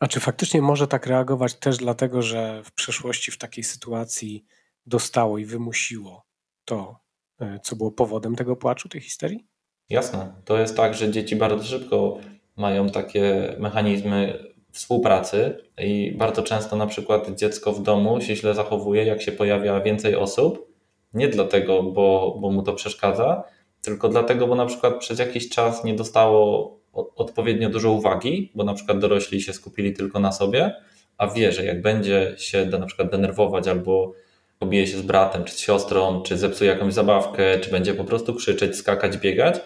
A 0.00 0.06
czy 0.06 0.20
faktycznie 0.20 0.62
może 0.62 0.88
tak 0.88 1.06
reagować 1.06 1.54
też 1.54 1.76
dlatego, 1.76 2.22
że 2.22 2.62
w 2.64 2.72
przeszłości 2.72 3.30
w 3.30 3.38
takiej 3.38 3.64
sytuacji 3.64 4.44
dostało 4.86 5.38
i 5.38 5.44
wymusiło 5.44 6.26
to, 6.64 7.00
e, 7.40 7.60
co 7.62 7.76
było 7.76 7.92
powodem 7.92 8.36
tego 8.36 8.56
płaczu, 8.56 8.88
tej 8.88 9.00
histerii? 9.00 9.46
Jasne. 9.88 10.34
To 10.44 10.58
jest 10.58 10.76
tak, 10.76 10.94
że 10.94 11.10
dzieci 11.10 11.36
bardzo 11.36 11.64
szybko 11.64 12.18
mają 12.56 12.90
takie 12.90 13.56
mechanizmy 13.58 14.38
współpracy 14.76 15.58
i 15.78 16.12
bardzo 16.18 16.42
często 16.42 16.76
na 16.76 16.86
przykład 16.86 17.30
dziecko 17.30 17.72
w 17.72 17.82
domu 17.82 18.20
się 18.20 18.36
źle 18.36 18.54
zachowuje, 18.54 19.04
jak 19.04 19.22
się 19.22 19.32
pojawia 19.32 19.80
więcej 19.80 20.16
osób. 20.16 20.72
Nie 21.14 21.28
dlatego, 21.28 21.82
bo, 21.82 22.38
bo 22.40 22.50
mu 22.50 22.62
to 22.62 22.72
przeszkadza, 22.72 23.42
tylko 23.82 24.08
dlatego, 24.08 24.46
bo 24.46 24.54
na 24.54 24.66
przykład 24.66 24.98
przez 24.98 25.18
jakiś 25.18 25.48
czas 25.48 25.84
nie 25.84 25.94
dostało 25.94 26.76
odpowiednio 26.92 27.70
dużo 27.70 27.90
uwagi, 27.90 28.52
bo 28.54 28.64
na 28.64 28.74
przykład 28.74 28.98
dorośli 28.98 29.42
się 29.42 29.52
skupili 29.52 29.92
tylko 29.92 30.20
na 30.20 30.32
sobie, 30.32 30.74
a 31.18 31.26
wie, 31.26 31.52
że 31.52 31.64
jak 31.64 31.82
będzie 31.82 32.34
się 32.38 32.66
na 32.66 32.86
przykład 32.86 33.10
denerwować 33.10 33.68
albo 33.68 34.12
pobije 34.58 34.86
się 34.86 34.98
z 34.98 35.02
bratem 35.02 35.44
czy 35.44 35.54
z 35.54 35.58
siostrą, 35.58 36.22
czy 36.22 36.36
zepsuje 36.36 36.70
jakąś 36.70 36.94
zabawkę, 36.94 37.60
czy 37.60 37.70
będzie 37.70 37.94
po 37.94 38.04
prostu 38.04 38.34
krzyczeć, 38.34 38.76
skakać, 38.76 39.18
biegać, 39.18 39.60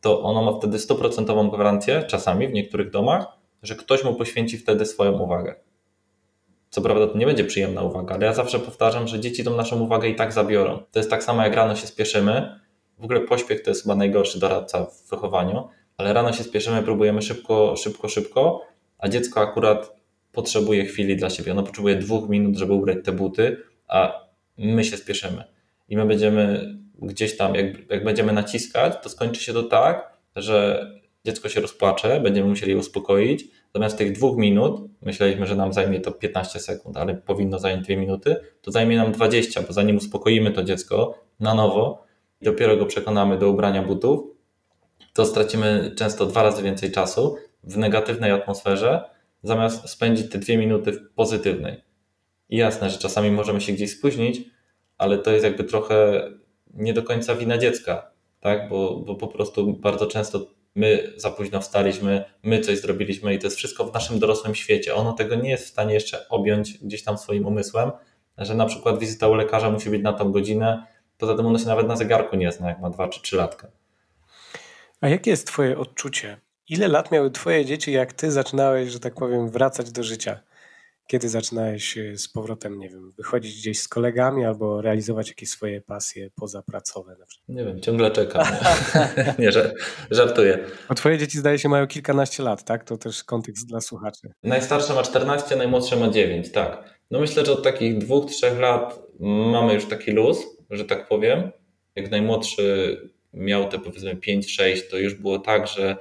to 0.00 0.22
ono 0.22 0.42
ma 0.42 0.58
wtedy 0.58 0.78
stuprocentową 0.78 1.50
gwarancję, 1.50 2.02
czasami 2.06 2.48
w 2.48 2.52
niektórych 2.52 2.90
domach, 2.90 3.26
że 3.66 3.74
ktoś 3.74 4.04
mu 4.04 4.14
poświęci 4.14 4.58
wtedy 4.58 4.86
swoją 4.86 5.12
uwagę. 5.12 5.54
Co 6.70 6.82
prawda 6.82 7.06
to 7.06 7.18
nie 7.18 7.26
będzie 7.26 7.44
przyjemna 7.44 7.82
uwaga, 7.82 8.14
ale 8.14 8.26
ja 8.26 8.32
zawsze 8.32 8.58
powtarzam, 8.58 9.08
że 9.08 9.20
dzieci 9.20 9.44
tą 9.44 9.56
naszą 9.56 9.80
uwagę 9.80 10.08
i 10.08 10.14
tak 10.14 10.32
zabiorą. 10.32 10.78
To 10.92 10.98
jest 10.98 11.10
tak 11.10 11.24
samo 11.24 11.42
jak 11.42 11.54
rano 11.54 11.76
się 11.76 11.86
spieszymy. 11.86 12.60
W 12.98 13.04
ogóle 13.04 13.20
pośpiech 13.20 13.62
to 13.62 13.70
jest 13.70 13.82
chyba 13.82 13.94
najgorszy 13.94 14.40
doradca 14.40 14.84
w 14.84 15.10
wychowaniu, 15.10 15.68
ale 15.96 16.12
rano 16.12 16.32
się 16.32 16.44
spieszymy, 16.44 16.82
próbujemy 16.82 17.22
szybko, 17.22 17.76
szybko, 17.76 18.08
szybko, 18.08 18.62
a 18.98 19.08
dziecko 19.08 19.40
akurat 19.40 19.96
potrzebuje 20.32 20.84
chwili 20.84 21.16
dla 21.16 21.30
siebie. 21.30 21.52
Ono 21.52 21.62
potrzebuje 21.62 21.96
dwóch 21.96 22.28
minut, 22.28 22.56
żeby 22.56 22.72
ubrać 22.72 22.98
te 23.04 23.12
buty, 23.12 23.56
a 23.88 24.26
my 24.58 24.84
się 24.84 24.96
spieszymy. 24.96 25.44
I 25.88 25.96
my 25.96 26.06
będziemy 26.06 26.74
gdzieś 27.02 27.36
tam, 27.36 27.54
jak, 27.54 27.90
jak 27.90 28.04
będziemy 28.04 28.32
naciskać, 28.32 28.94
to 29.02 29.08
skończy 29.08 29.42
się 29.42 29.52
to 29.52 29.62
tak, 29.62 30.18
że 30.36 30.86
dziecko 31.24 31.48
się 31.48 31.60
rozpłacze, 31.60 32.20
będziemy 32.20 32.48
musieli 32.48 32.74
uspokoić. 32.74 33.44
Zamiast 33.74 33.98
tych 33.98 34.12
dwóch 34.12 34.36
minut, 34.36 34.80
myśleliśmy, 35.02 35.46
że 35.46 35.56
nam 35.56 35.72
zajmie 35.72 36.00
to 36.00 36.12
15 36.12 36.60
sekund, 36.60 36.96
ale 36.96 37.14
powinno 37.14 37.58
zająć 37.58 37.84
dwie 37.84 37.96
minuty, 37.96 38.36
to 38.62 38.70
zajmie 38.70 38.96
nam 38.96 39.12
20, 39.12 39.62
bo 39.62 39.72
zanim 39.72 39.96
uspokoimy 39.96 40.52
to 40.52 40.62
dziecko 40.62 41.18
na 41.40 41.54
nowo 41.54 42.04
i 42.40 42.44
dopiero 42.44 42.76
go 42.76 42.86
przekonamy 42.86 43.38
do 43.38 43.50
ubrania 43.50 43.82
butów, 43.82 44.20
to 45.12 45.26
stracimy 45.26 45.92
często 45.96 46.26
dwa 46.26 46.42
razy 46.42 46.62
więcej 46.62 46.92
czasu 46.92 47.36
w 47.64 47.76
negatywnej 47.76 48.30
atmosferze, 48.30 49.04
zamiast 49.42 49.88
spędzić 49.88 50.30
te 50.30 50.38
dwie 50.38 50.58
minuty 50.58 50.92
w 50.92 51.12
pozytywnej. 51.14 51.82
I 52.48 52.56
jasne, 52.56 52.90
że 52.90 52.98
czasami 52.98 53.30
możemy 53.30 53.60
się 53.60 53.72
gdzieś 53.72 53.98
spóźnić, 53.98 54.40
ale 54.98 55.18
to 55.18 55.30
jest 55.30 55.44
jakby 55.44 55.64
trochę 55.64 56.28
nie 56.74 56.92
do 56.92 57.02
końca 57.02 57.34
wina 57.34 57.58
dziecka, 57.58 58.10
tak? 58.40 58.68
bo, 58.68 59.00
bo 59.00 59.14
po 59.14 59.28
prostu 59.28 59.72
bardzo 59.72 60.06
często 60.06 60.46
my 60.76 61.12
za 61.16 61.30
późno 61.30 61.60
wstaliśmy, 61.60 62.24
my 62.42 62.60
coś 62.60 62.80
zrobiliśmy 62.80 63.34
i 63.34 63.38
to 63.38 63.46
jest 63.46 63.56
wszystko 63.56 63.84
w 63.84 63.94
naszym 63.94 64.18
dorosłym 64.18 64.54
świecie. 64.54 64.94
Ono 64.94 65.12
tego 65.12 65.34
nie 65.34 65.50
jest 65.50 65.64
w 65.64 65.68
stanie 65.68 65.94
jeszcze 65.94 66.28
objąć 66.28 66.78
gdzieś 66.78 67.02
tam 67.02 67.18
swoim 67.18 67.46
umysłem, 67.46 67.90
że 68.38 68.54
na 68.54 68.66
przykład 68.66 68.98
wizyta 68.98 69.28
u 69.28 69.34
lekarza 69.34 69.70
musi 69.70 69.90
być 69.90 70.02
na 70.02 70.12
tą 70.12 70.32
godzinę, 70.32 70.86
poza 71.18 71.36
tym 71.36 71.46
ono 71.46 71.58
się 71.58 71.66
nawet 71.66 71.86
na 71.86 71.96
zegarku 71.96 72.36
nie 72.36 72.52
zna, 72.52 72.68
jak 72.68 72.80
ma 72.80 72.90
dwa 72.90 73.08
czy 73.08 73.22
trzy 73.22 73.36
latka. 73.36 73.68
A 75.00 75.08
jakie 75.08 75.30
jest 75.30 75.46
twoje 75.46 75.78
odczucie? 75.78 76.36
Ile 76.68 76.88
lat 76.88 77.12
miały 77.12 77.30
twoje 77.30 77.64
dzieci, 77.64 77.92
jak 77.92 78.12
ty 78.12 78.30
zaczynałeś, 78.30 78.90
że 78.90 79.00
tak 79.00 79.14
powiem, 79.14 79.50
wracać 79.50 79.90
do 79.90 80.02
życia? 80.02 80.40
Kiedy 81.06 81.28
zaczynałeś 81.28 81.98
e, 81.98 82.18
z 82.18 82.28
powrotem, 82.28 82.78
nie 82.78 82.88
wiem, 82.88 83.12
wychodzić 83.12 83.56
gdzieś 83.56 83.80
z 83.80 83.88
kolegami 83.88 84.44
albo 84.44 84.80
realizować 84.80 85.28
jakieś 85.28 85.48
swoje 85.48 85.80
pasje 85.80 86.30
pozapracowe? 86.30 87.16
Na 87.18 87.26
przykład? 87.26 87.48
Nie 87.56 87.64
wiem, 87.64 87.80
ciągle 87.80 88.10
czekam. 88.10 88.46
Nie, 89.38 89.50
żartuję. 90.10 90.58
Bo 90.88 90.94
twoje 90.94 91.18
dzieci 91.18 91.38
zdaje 91.38 91.58
się 91.58 91.68
mają 91.68 91.86
kilkanaście 91.86 92.42
lat, 92.42 92.64
tak? 92.64 92.84
To 92.84 92.96
też 92.96 93.24
kontekst 93.24 93.68
dla 93.68 93.80
słuchaczy. 93.80 94.28
Najstarsze 94.42 94.94
ma 94.94 95.02
14, 95.02 95.56
najmłodsze 95.56 95.96
ma 95.96 96.08
9, 96.08 96.52
tak. 96.52 96.96
No 97.10 97.20
myślę, 97.20 97.46
że 97.46 97.52
od 97.52 97.62
takich 97.62 97.98
dwóch, 97.98 98.30
trzech 98.30 98.58
lat 98.58 99.00
mamy 99.20 99.74
już 99.74 99.84
taki 99.84 100.10
luz, 100.10 100.46
że 100.70 100.84
tak 100.84 101.08
powiem. 101.08 101.50
Jak 101.96 102.10
najmłodszy 102.10 102.96
miał 103.32 103.68
te 103.68 103.78
powiedzmy 103.78 104.14
5-6, 104.14 104.80
to 104.90 104.98
już 104.98 105.14
było 105.14 105.38
tak, 105.38 105.66
że 105.66 105.96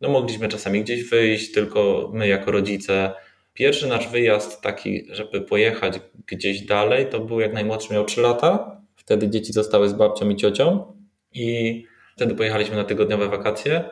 no 0.00 0.08
mogliśmy 0.08 0.48
czasami 0.48 0.82
gdzieś 0.82 1.04
wyjść, 1.04 1.52
tylko 1.52 2.10
my 2.14 2.28
jako 2.28 2.50
rodzice. 2.50 3.12
Pierwszy 3.58 3.86
nasz 3.86 4.08
wyjazd 4.08 4.60
taki, 4.60 5.06
żeby 5.10 5.40
pojechać 5.40 6.00
gdzieś 6.26 6.60
dalej, 6.60 7.06
to 7.06 7.20
był 7.20 7.40
jak 7.40 7.52
najmłodszy 7.52 7.92
miał 7.92 8.04
3 8.04 8.20
lata. 8.20 8.80
Wtedy 8.96 9.28
dzieci 9.28 9.52
zostały 9.52 9.88
z 9.88 9.92
babcią 9.92 10.28
i 10.28 10.36
ciocią 10.36 10.96
i 11.34 11.84
wtedy 12.16 12.34
pojechaliśmy 12.34 12.76
na 12.76 12.84
tygodniowe 12.84 13.28
wakacje 13.28 13.84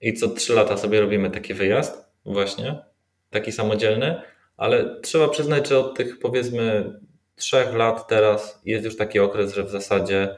i 0.00 0.14
co 0.14 0.28
3 0.28 0.54
lata 0.54 0.76
sobie 0.76 1.00
robimy 1.00 1.30
taki 1.30 1.54
wyjazd 1.54 2.04
właśnie, 2.24 2.78
taki 3.30 3.52
samodzielny, 3.52 4.22
ale 4.56 5.00
trzeba 5.00 5.28
przyznać, 5.28 5.68
że 5.68 5.78
od 5.78 5.96
tych 5.96 6.18
powiedzmy 6.18 6.94
trzech 7.36 7.74
lat 7.74 8.08
teraz 8.08 8.60
jest 8.64 8.84
już 8.84 8.96
taki 8.96 9.18
okres, 9.18 9.54
że 9.54 9.64
w 9.64 9.70
zasadzie 9.70 10.36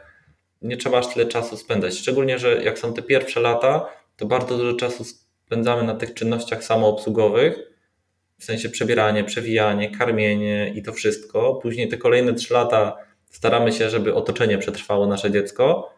nie 0.62 0.76
trzeba 0.76 0.98
aż 0.98 1.14
tyle 1.14 1.26
czasu 1.26 1.56
spędzać. 1.56 1.94
Szczególnie, 1.94 2.38
że 2.38 2.62
jak 2.64 2.78
są 2.78 2.94
te 2.94 3.02
pierwsze 3.02 3.40
lata, 3.40 3.88
to 4.16 4.26
bardzo 4.26 4.58
dużo 4.58 4.76
czasu 4.76 5.04
spędzamy 5.46 5.82
na 5.82 5.94
tych 5.94 6.14
czynnościach 6.14 6.64
samoobsługowych, 6.64 7.71
w 8.42 8.44
sensie 8.44 8.68
przebieranie, 8.68 9.24
przewijanie, 9.24 9.90
karmienie 9.90 10.72
i 10.74 10.82
to 10.82 10.92
wszystko. 10.92 11.54
Później 11.54 11.88
te 11.88 11.96
kolejne 11.96 12.34
trzy 12.34 12.54
lata 12.54 12.96
staramy 13.30 13.72
się, 13.72 13.90
żeby 13.90 14.14
otoczenie 14.14 14.58
przetrwało 14.58 15.06
nasze 15.06 15.30
dziecko, 15.30 15.92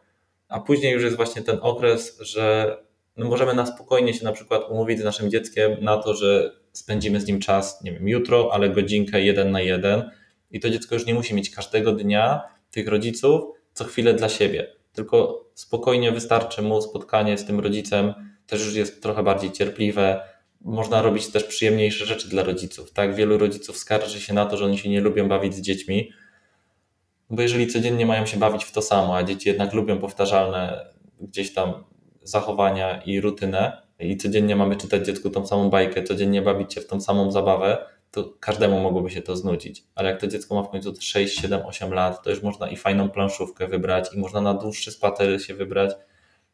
a 0.48 0.60
później 0.60 0.92
już 0.92 1.02
jest 1.02 1.16
właśnie 1.16 1.42
ten 1.42 1.58
okres, 1.62 2.18
że 2.20 2.76
no 3.16 3.26
możemy 3.28 3.54
na 3.54 3.66
spokojnie 3.66 4.14
się 4.14 4.24
na 4.24 4.32
przykład 4.32 4.62
umówić 4.70 5.00
z 5.00 5.04
naszym 5.04 5.30
dzieckiem 5.30 5.76
na 5.80 5.96
to, 5.96 6.14
że 6.14 6.52
spędzimy 6.72 7.20
z 7.20 7.26
nim 7.26 7.40
czas, 7.40 7.84
nie 7.84 7.92
wiem, 7.92 8.08
jutro, 8.08 8.50
ale 8.52 8.70
godzinkę 8.70 9.20
jeden 9.20 9.50
na 9.50 9.60
jeden 9.60 10.10
i 10.50 10.60
to 10.60 10.70
dziecko 10.70 10.94
już 10.94 11.06
nie 11.06 11.14
musi 11.14 11.34
mieć 11.34 11.50
każdego 11.50 11.92
dnia 11.92 12.42
tych 12.70 12.88
rodziców 12.88 13.42
co 13.72 13.84
chwilę 13.84 14.14
dla 14.14 14.28
siebie. 14.28 14.66
Tylko 14.92 15.44
spokojnie 15.54 16.12
wystarczy 16.12 16.62
mu 16.62 16.82
spotkanie 16.82 17.38
z 17.38 17.44
tym 17.44 17.60
rodzicem, 17.60 18.14
też 18.46 18.64
już 18.64 18.74
jest 18.74 19.02
trochę 19.02 19.22
bardziej 19.22 19.52
cierpliwe. 19.52 20.33
Można 20.64 21.02
robić 21.02 21.28
też 21.28 21.44
przyjemniejsze 21.44 22.06
rzeczy 22.06 22.28
dla 22.28 22.42
rodziców. 22.42 22.92
Tak, 22.92 23.14
wielu 23.14 23.38
rodziców 23.38 23.76
skarży 23.76 24.20
się 24.20 24.34
na 24.34 24.46
to, 24.46 24.56
że 24.56 24.64
oni 24.64 24.78
się 24.78 24.88
nie 24.88 25.00
lubią 25.00 25.28
bawić 25.28 25.54
z 25.54 25.60
dziećmi, 25.60 26.10
bo 27.30 27.42
jeżeli 27.42 27.66
codziennie 27.66 28.06
mają 28.06 28.26
się 28.26 28.36
bawić 28.36 28.64
w 28.64 28.72
to 28.72 28.82
samo, 28.82 29.16
a 29.16 29.22
dzieci 29.22 29.48
jednak 29.48 29.72
lubią 29.72 29.98
powtarzalne 29.98 30.86
gdzieś 31.20 31.54
tam 31.54 31.84
zachowania 32.22 33.02
i 33.02 33.20
rutynę, 33.20 33.82
i 33.98 34.16
codziennie 34.16 34.56
mamy 34.56 34.76
czytać 34.76 35.06
dziecku 35.06 35.30
tą 35.30 35.46
samą 35.46 35.70
bajkę, 35.70 36.02
codziennie 36.02 36.42
bawić 36.42 36.74
się 36.74 36.80
w 36.80 36.86
tą 36.86 37.00
samą 37.00 37.30
zabawę, 37.30 37.86
to 38.10 38.34
każdemu 38.40 38.80
mogłoby 38.80 39.10
się 39.10 39.22
to 39.22 39.36
znudzić. 39.36 39.84
Ale 39.94 40.10
jak 40.10 40.20
to 40.20 40.26
dziecko 40.26 40.54
ma 40.54 40.62
w 40.62 40.70
końcu 40.70 40.94
6, 41.00 41.40
7, 41.40 41.66
8 41.66 41.94
lat, 41.94 42.22
to 42.22 42.30
już 42.30 42.42
można 42.42 42.68
i 42.68 42.76
fajną 42.76 43.10
planszówkę 43.10 43.68
wybrać, 43.68 44.14
i 44.14 44.18
można 44.18 44.40
na 44.40 44.54
dłuższy 44.54 44.90
spacer 44.90 45.42
się 45.42 45.54
wybrać, 45.54 45.90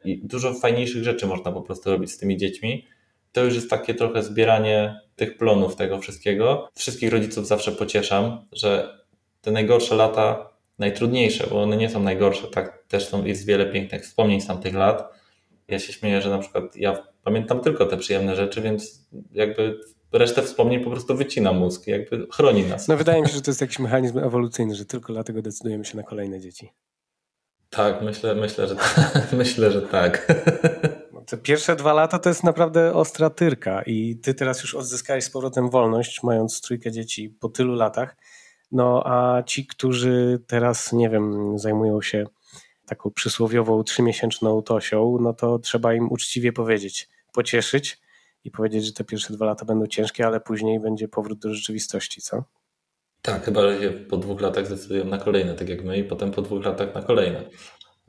i 0.05 0.21
dużo 0.23 0.53
fajniejszych 0.53 1.03
rzeczy 1.03 1.27
można 1.27 1.51
po 1.51 1.61
prostu 1.61 1.91
robić 1.91 2.11
z 2.11 2.17
tymi 2.17 2.37
dziećmi. 2.37 2.85
To 3.31 3.43
już 3.43 3.55
jest 3.55 3.69
takie 3.69 3.93
trochę 3.93 4.23
zbieranie 4.23 5.01
tych 5.15 5.37
plonów 5.37 5.75
tego 5.75 5.99
wszystkiego. 5.99 6.69
Wszystkich 6.75 7.11
rodziców 7.11 7.47
zawsze 7.47 7.71
pocieszam, 7.71 8.45
że 8.51 9.01
te 9.41 9.51
najgorsze 9.51 9.95
lata, 9.95 10.49
najtrudniejsze, 10.79 11.47
bo 11.49 11.63
one 11.63 11.77
nie 11.77 11.89
są 11.89 12.03
najgorsze, 12.03 12.47
tak 12.47 12.83
też 12.87 13.07
są, 13.07 13.25
jest 13.25 13.45
wiele 13.45 13.65
pięknych 13.65 14.03
wspomnień 14.03 14.41
z 14.41 14.47
tamtych 14.47 14.73
lat. 14.73 15.13
Ja 15.67 15.79
się 15.79 15.93
śmieję, 15.93 16.21
że 16.21 16.29
na 16.29 16.37
przykład 16.37 16.75
ja 16.75 17.03
pamiętam 17.23 17.59
tylko 17.59 17.85
te 17.85 17.97
przyjemne 17.97 18.35
rzeczy, 18.35 18.61
więc 18.61 19.09
jakby 19.31 19.79
resztę 20.11 20.41
wspomnień 20.41 20.83
po 20.83 20.91
prostu 20.91 21.15
wycina 21.15 21.53
mózg, 21.53 21.87
jakby 21.87 22.27
chroni 22.31 22.63
nas. 22.63 22.87
No 22.87 22.97
wydaje 22.97 23.21
mi 23.21 23.27
się, 23.27 23.33
że 23.33 23.41
to 23.41 23.51
jest 23.51 23.61
jakiś 23.61 23.79
mechanizm 23.79 24.17
ewolucyjny, 24.17 24.75
że 24.75 24.85
tylko 24.85 25.13
dlatego 25.13 25.41
decydujemy 25.41 25.85
się 25.85 25.97
na 25.97 26.03
kolejne 26.03 26.39
dzieci. 26.39 26.69
Tak, 27.69 28.01
myślę, 28.01 28.35
myślę, 28.35 28.67
że, 28.67 28.75
myślę, 29.37 29.71
że 29.71 29.81
tak. 29.81 30.27
Te 31.31 31.37
pierwsze 31.37 31.75
dwa 31.75 31.93
lata 31.93 32.19
to 32.19 32.29
jest 32.29 32.43
naprawdę 32.43 32.93
ostra 32.93 33.29
tyrka 33.29 33.81
i 33.81 34.15
ty 34.15 34.33
teraz 34.33 34.61
już 34.61 34.75
odzyskałeś 34.75 35.23
z 35.23 35.29
powrotem 35.29 35.69
wolność, 35.69 36.23
mając 36.23 36.61
trójkę 36.61 36.91
dzieci 36.91 37.29
po 37.39 37.49
tylu 37.49 37.75
latach. 37.75 38.15
No 38.71 39.03
a 39.05 39.43
ci, 39.43 39.67
którzy 39.67 40.43
teraz, 40.47 40.93
nie 40.93 41.09
wiem, 41.09 41.53
zajmują 41.59 42.01
się 42.01 42.25
taką 42.85 43.11
przysłowiową 43.11 43.83
trzymiesięczną 43.83 44.61
Tosią, 44.61 45.17
no 45.21 45.33
to 45.33 45.59
trzeba 45.59 45.93
im 45.93 46.11
uczciwie 46.11 46.53
powiedzieć, 46.53 47.09
pocieszyć, 47.33 48.01
i 48.43 48.51
powiedzieć, 48.51 48.85
że 48.85 48.93
te 48.93 49.03
pierwsze 49.03 49.33
dwa 49.33 49.45
lata 49.45 49.65
będą 49.65 49.87
ciężkie, 49.87 50.27
ale 50.27 50.39
później 50.39 50.79
będzie 50.79 51.07
powrót 51.07 51.39
do 51.39 51.53
rzeczywistości, 51.53 52.21
co? 52.21 52.43
Tak, 53.21 53.45
chyba 53.45 53.61
że 53.61 53.91
po 53.91 54.17
dwóch 54.17 54.41
latach 54.41 54.67
zdecydują 54.67 55.05
na 55.05 55.17
kolejne, 55.17 55.53
tak 55.53 55.69
jak 55.69 55.83
my, 55.83 55.97
i 55.97 56.03
potem 56.03 56.31
po 56.31 56.41
dwóch 56.41 56.65
latach 56.65 56.95
na 56.95 57.01
kolejne. 57.01 57.43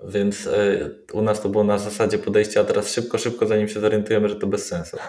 Więc 0.05 0.47
y, 0.47 1.05
u 1.13 1.23
nas 1.23 1.41
to 1.41 1.49
było 1.49 1.65
na 1.65 1.79
zasadzie 1.79 2.19
podejścia, 2.19 2.61
a 2.61 2.65
teraz 2.65 2.93
szybko, 2.93 3.19
szybko, 3.19 3.47
zanim 3.47 3.69
się 3.69 3.81
zorientujemy, 3.81 4.29
że 4.29 4.37
to 4.37 4.47
bez 4.47 4.67
sensu. 4.67 4.97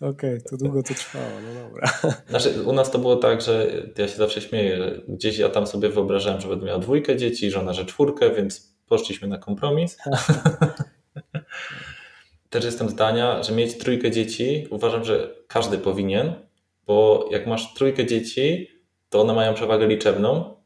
Okej, 0.00 0.10
okay, 0.10 0.40
to 0.50 0.56
długo 0.56 0.82
to 0.82 0.94
trwało, 0.94 1.24
no 1.46 1.60
dobra. 1.60 1.92
Znaczy, 2.30 2.62
u 2.62 2.72
nas 2.72 2.90
to 2.90 2.98
było 2.98 3.16
tak, 3.16 3.42
że 3.42 3.66
ja 3.98 4.08
się 4.08 4.16
zawsze 4.16 4.40
śmieję, 4.40 4.76
że 4.76 5.00
gdzieś 5.08 5.38
ja 5.38 5.48
tam 5.48 5.66
sobie 5.66 5.88
wyobrażałem, 5.88 6.40
że 6.40 6.48
będę 6.48 6.66
miał 6.66 6.80
dwójkę 6.80 7.16
dzieci, 7.16 7.50
żona, 7.50 7.72
że 7.72 7.84
czwórkę, 7.84 8.30
więc 8.30 8.74
poszliśmy 8.88 9.28
na 9.28 9.38
kompromis. 9.38 9.98
też 12.50 12.64
jestem 12.64 12.88
zdania, 12.88 13.42
że 13.42 13.52
mieć 13.52 13.78
trójkę 13.78 14.10
dzieci 14.10 14.66
uważam, 14.70 15.04
że 15.04 15.34
każdy 15.48 15.78
powinien, 15.78 16.32
bo 16.86 17.28
jak 17.30 17.46
masz 17.46 17.74
trójkę 17.74 18.06
dzieci, 18.06 18.68
to 19.08 19.20
one 19.20 19.34
mają 19.34 19.54
przewagę 19.54 19.86
liczebną 19.86 20.59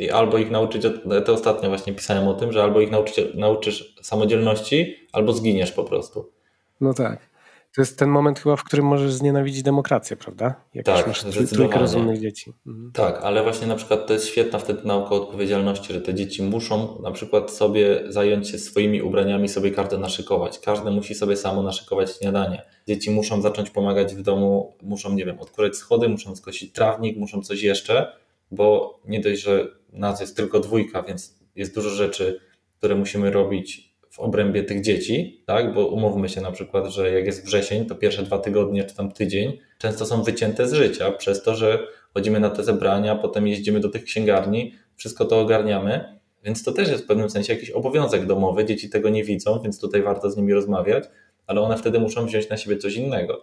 i 0.00 0.10
albo 0.10 0.38
ich 0.38 0.50
nauczyć, 0.50 0.82
te 1.24 1.32
ostatnio 1.32 1.68
właśnie 1.68 1.92
pisałem 1.92 2.28
o 2.28 2.34
tym, 2.34 2.52
że 2.52 2.62
albo 2.62 2.80
ich 2.80 2.90
nauczyć, 2.90 3.26
nauczysz 3.34 3.94
samodzielności, 4.02 4.96
albo 5.12 5.32
zginiesz 5.32 5.72
po 5.72 5.84
prostu. 5.84 6.32
No 6.80 6.94
tak. 6.94 7.30
To 7.74 7.82
jest 7.82 7.98
ten 7.98 8.08
moment 8.08 8.40
chyba, 8.40 8.56
w 8.56 8.64
którym 8.64 8.86
możesz 8.86 9.12
znienawidzić 9.12 9.62
demokrację, 9.62 10.16
prawda? 10.16 10.54
Jak 10.74 10.86
tak, 10.86 11.06
masz 11.06 11.24
trójkę 11.50 11.78
rozumnych 11.78 12.20
dzieci. 12.20 12.52
Mhm. 12.66 12.92
Tak, 12.92 13.20
ale 13.22 13.42
właśnie 13.42 13.66
na 13.66 13.76
przykład 13.76 14.06
to 14.06 14.12
jest 14.12 14.26
świetna 14.26 14.58
wtedy 14.58 14.80
nauka 14.84 15.14
odpowiedzialności, 15.14 15.92
że 15.92 16.00
te 16.00 16.14
dzieci 16.14 16.42
muszą 16.42 17.02
na 17.02 17.10
przykład 17.10 17.50
sobie 17.50 18.02
zająć 18.08 18.48
się 18.48 18.58
swoimi 18.58 19.02
ubraniami, 19.02 19.48
sobie 19.48 19.70
każde 19.70 19.98
naszykować. 19.98 20.58
Każdy 20.58 20.90
musi 20.90 21.14
sobie 21.14 21.36
samo 21.36 21.62
naszykować 21.62 22.16
śniadanie. 22.16 22.62
Dzieci 22.88 23.10
muszą 23.10 23.42
zacząć 23.42 23.70
pomagać 23.70 24.14
w 24.14 24.22
domu, 24.22 24.76
muszą, 24.82 25.14
nie 25.14 25.24
wiem, 25.24 25.40
odkurać 25.40 25.76
schody, 25.76 26.08
muszą 26.08 26.36
skosić 26.36 26.72
trawnik, 26.72 27.16
muszą 27.16 27.42
coś 27.42 27.62
jeszcze, 27.62 28.12
bo 28.50 29.00
nie 29.04 29.20
dość, 29.20 29.42
że 29.42 29.68
nas 29.92 30.20
jest 30.20 30.36
tylko 30.36 30.60
dwójka, 30.60 31.02
więc 31.02 31.38
jest 31.56 31.74
dużo 31.74 31.90
rzeczy, 31.90 32.40
które 32.78 32.94
musimy 32.94 33.30
robić 33.30 33.90
w 34.10 34.20
obrębie 34.20 34.64
tych 34.64 34.82
dzieci, 34.82 35.42
tak? 35.46 35.74
Bo 35.74 35.86
umówmy 35.86 36.28
się 36.28 36.40
na 36.40 36.52
przykład, 36.52 36.86
że 36.86 37.10
jak 37.10 37.26
jest 37.26 37.44
wrzesień, 37.44 37.86
to 37.86 37.94
pierwsze 37.94 38.22
dwa 38.22 38.38
tygodnie 38.38 38.84
czy 38.84 38.96
tam 38.96 39.12
tydzień 39.12 39.58
często 39.78 40.06
są 40.06 40.22
wycięte 40.22 40.68
z 40.68 40.72
życia 40.72 41.12
przez 41.12 41.42
to, 41.42 41.54
że 41.54 41.86
chodzimy 42.14 42.40
na 42.40 42.50
te 42.50 42.64
zebrania, 42.64 43.16
potem 43.16 43.48
jeździmy 43.48 43.80
do 43.80 43.88
tych 43.88 44.04
księgarni, 44.04 44.74
wszystko 44.96 45.24
to 45.24 45.40
ogarniamy. 45.40 46.20
Więc 46.44 46.64
to 46.64 46.72
też 46.72 46.88
jest 46.88 47.04
w 47.04 47.06
pewnym 47.06 47.30
sensie 47.30 47.52
jakiś 47.52 47.70
obowiązek 47.70 48.26
domowy. 48.26 48.64
Dzieci 48.64 48.90
tego 48.90 49.08
nie 49.08 49.24
widzą, 49.24 49.60
więc 49.62 49.80
tutaj 49.80 50.02
warto 50.02 50.30
z 50.30 50.36
nimi 50.36 50.52
rozmawiać, 50.52 51.04
ale 51.46 51.60
one 51.60 51.76
wtedy 51.76 52.00
muszą 52.00 52.26
wziąć 52.26 52.48
na 52.48 52.56
siebie 52.56 52.76
coś 52.76 52.94
innego. 52.94 53.42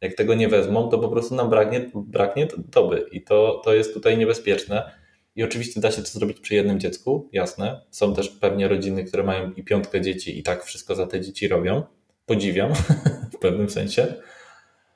Jak 0.00 0.14
tego 0.14 0.34
nie 0.34 0.48
wezmą, 0.48 0.88
to 0.88 0.98
po 0.98 1.08
prostu 1.08 1.34
nam 1.34 1.50
braknie, 1.50 1.90
braknie 1.94 2.48
doby 2.56 3.06
i 3.12 3.24
to, 3.24 3.62
to 3.64 3.74
jest 3.74 3.94
tutaj 3.94 4.18
niebezpieczne 4.18 4.92
i 5.36 5.42
oczywiście 5.42 5.80
da 5.80 5.90
się 5.90 6.02
to 6.02 6.08
zrobić 6.08 6.40
przy 6.40 6.54
jednym 6.54 6.80
dziecku, 6.80 7.28
jasne. 7.32 7.80
Są 7.90 8.14
też 8.14 8.28
pewnie 8.28 8.68
rodziny, 8.68 9.04
które 9.04 9.22
mają 9.22 9.52
i 9.52 9.64
piątkę 9.64 10.00
dzieci 10.00 10.38
i 10.38 10.42
tak 10.42 10.64
wszystko 10.64 10.94
za 10.94 11.06
te 11.06 11.20
dzieci 11.20 11.48
robią. 11.48 11.82
Podziwiam 12.26 12.72
w 13.34 13.38
pewnym 13.38 13.70
sensie. 13.70 14.14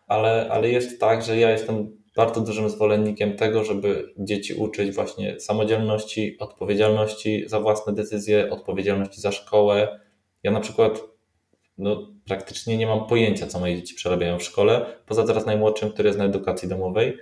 Ale, 0.07 0.49
ale 0.51 0.69
jest 0.69 1.01
tak, 1.01 1.23
że 1.23 1.37
ja 1.37 1.51
jestem 1.51 2.01
bardzo 2.17 2.41
dużym 2.41 2.71
zwolennikiem 2.71 3.37
tego, 3.37 3.65
żeby 3.65 4.15
dzieci 4.19 4.55
uczyć 4.55 4.93
właśnie 4.93 5.41
samodzielności, 5.41 6.37
odpowiedzialności 6.39 7.45
za 7.49 7.61
własne 7.61 7.93
decyzje, 7.93 8.51
odpowiedzialności 8.51 9.21
za 9.21 9.33
szkołę. 9.33 10.01
Ja 10.43 10.51
na 10.51 10.61
przykład 10.61 11.10
no, 11.79 12.09
praktycznie 12.25 12.77
nie 12.77 12.87
mam 12.87 13.07
pojęcia, 13.07 13.47
co 13.47 13.61
moje 13.61 13.77
dzieci 13.77 13.95
przerabiają 13.95 14.39
w 14.39 14.43
szkole, 14.43 14.87
poza 15.07 15.27
teraz 15.27 15.47
najmłodszym, 15.47 15.93
który 15.93 16.09
jest 16.09 16.19
na 16.19 16.25
edukacji 16.25 16.69
domowej, 16.69 17.19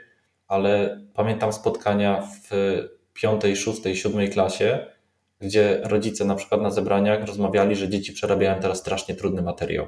ale 0.49 1.01
pamiętam 1.15 1.53
spotkania 1.53 2.23
w 2.23 2.51
piątej, 3.15 3.57
szóstej, 3.57 3.97
siódmej 3.97 4.31
klasie, 4.31 4.87
gdzie 5.41 5.81
rodzice 5.85 6.25
na 6.25 6.35
przykład 6.35 6.63
na 6.63 6.71
zebraniach 6.71 7.27
rozmawiali, 7.27 7.77
że 7.77 7.89
dzieci 7.89 8.13
przerabiają 8.13 8.61
teraz 8.61 8.79
strasznie 8.79 9.15
trudny 9.15 9.43
materiał. 9.43 9.87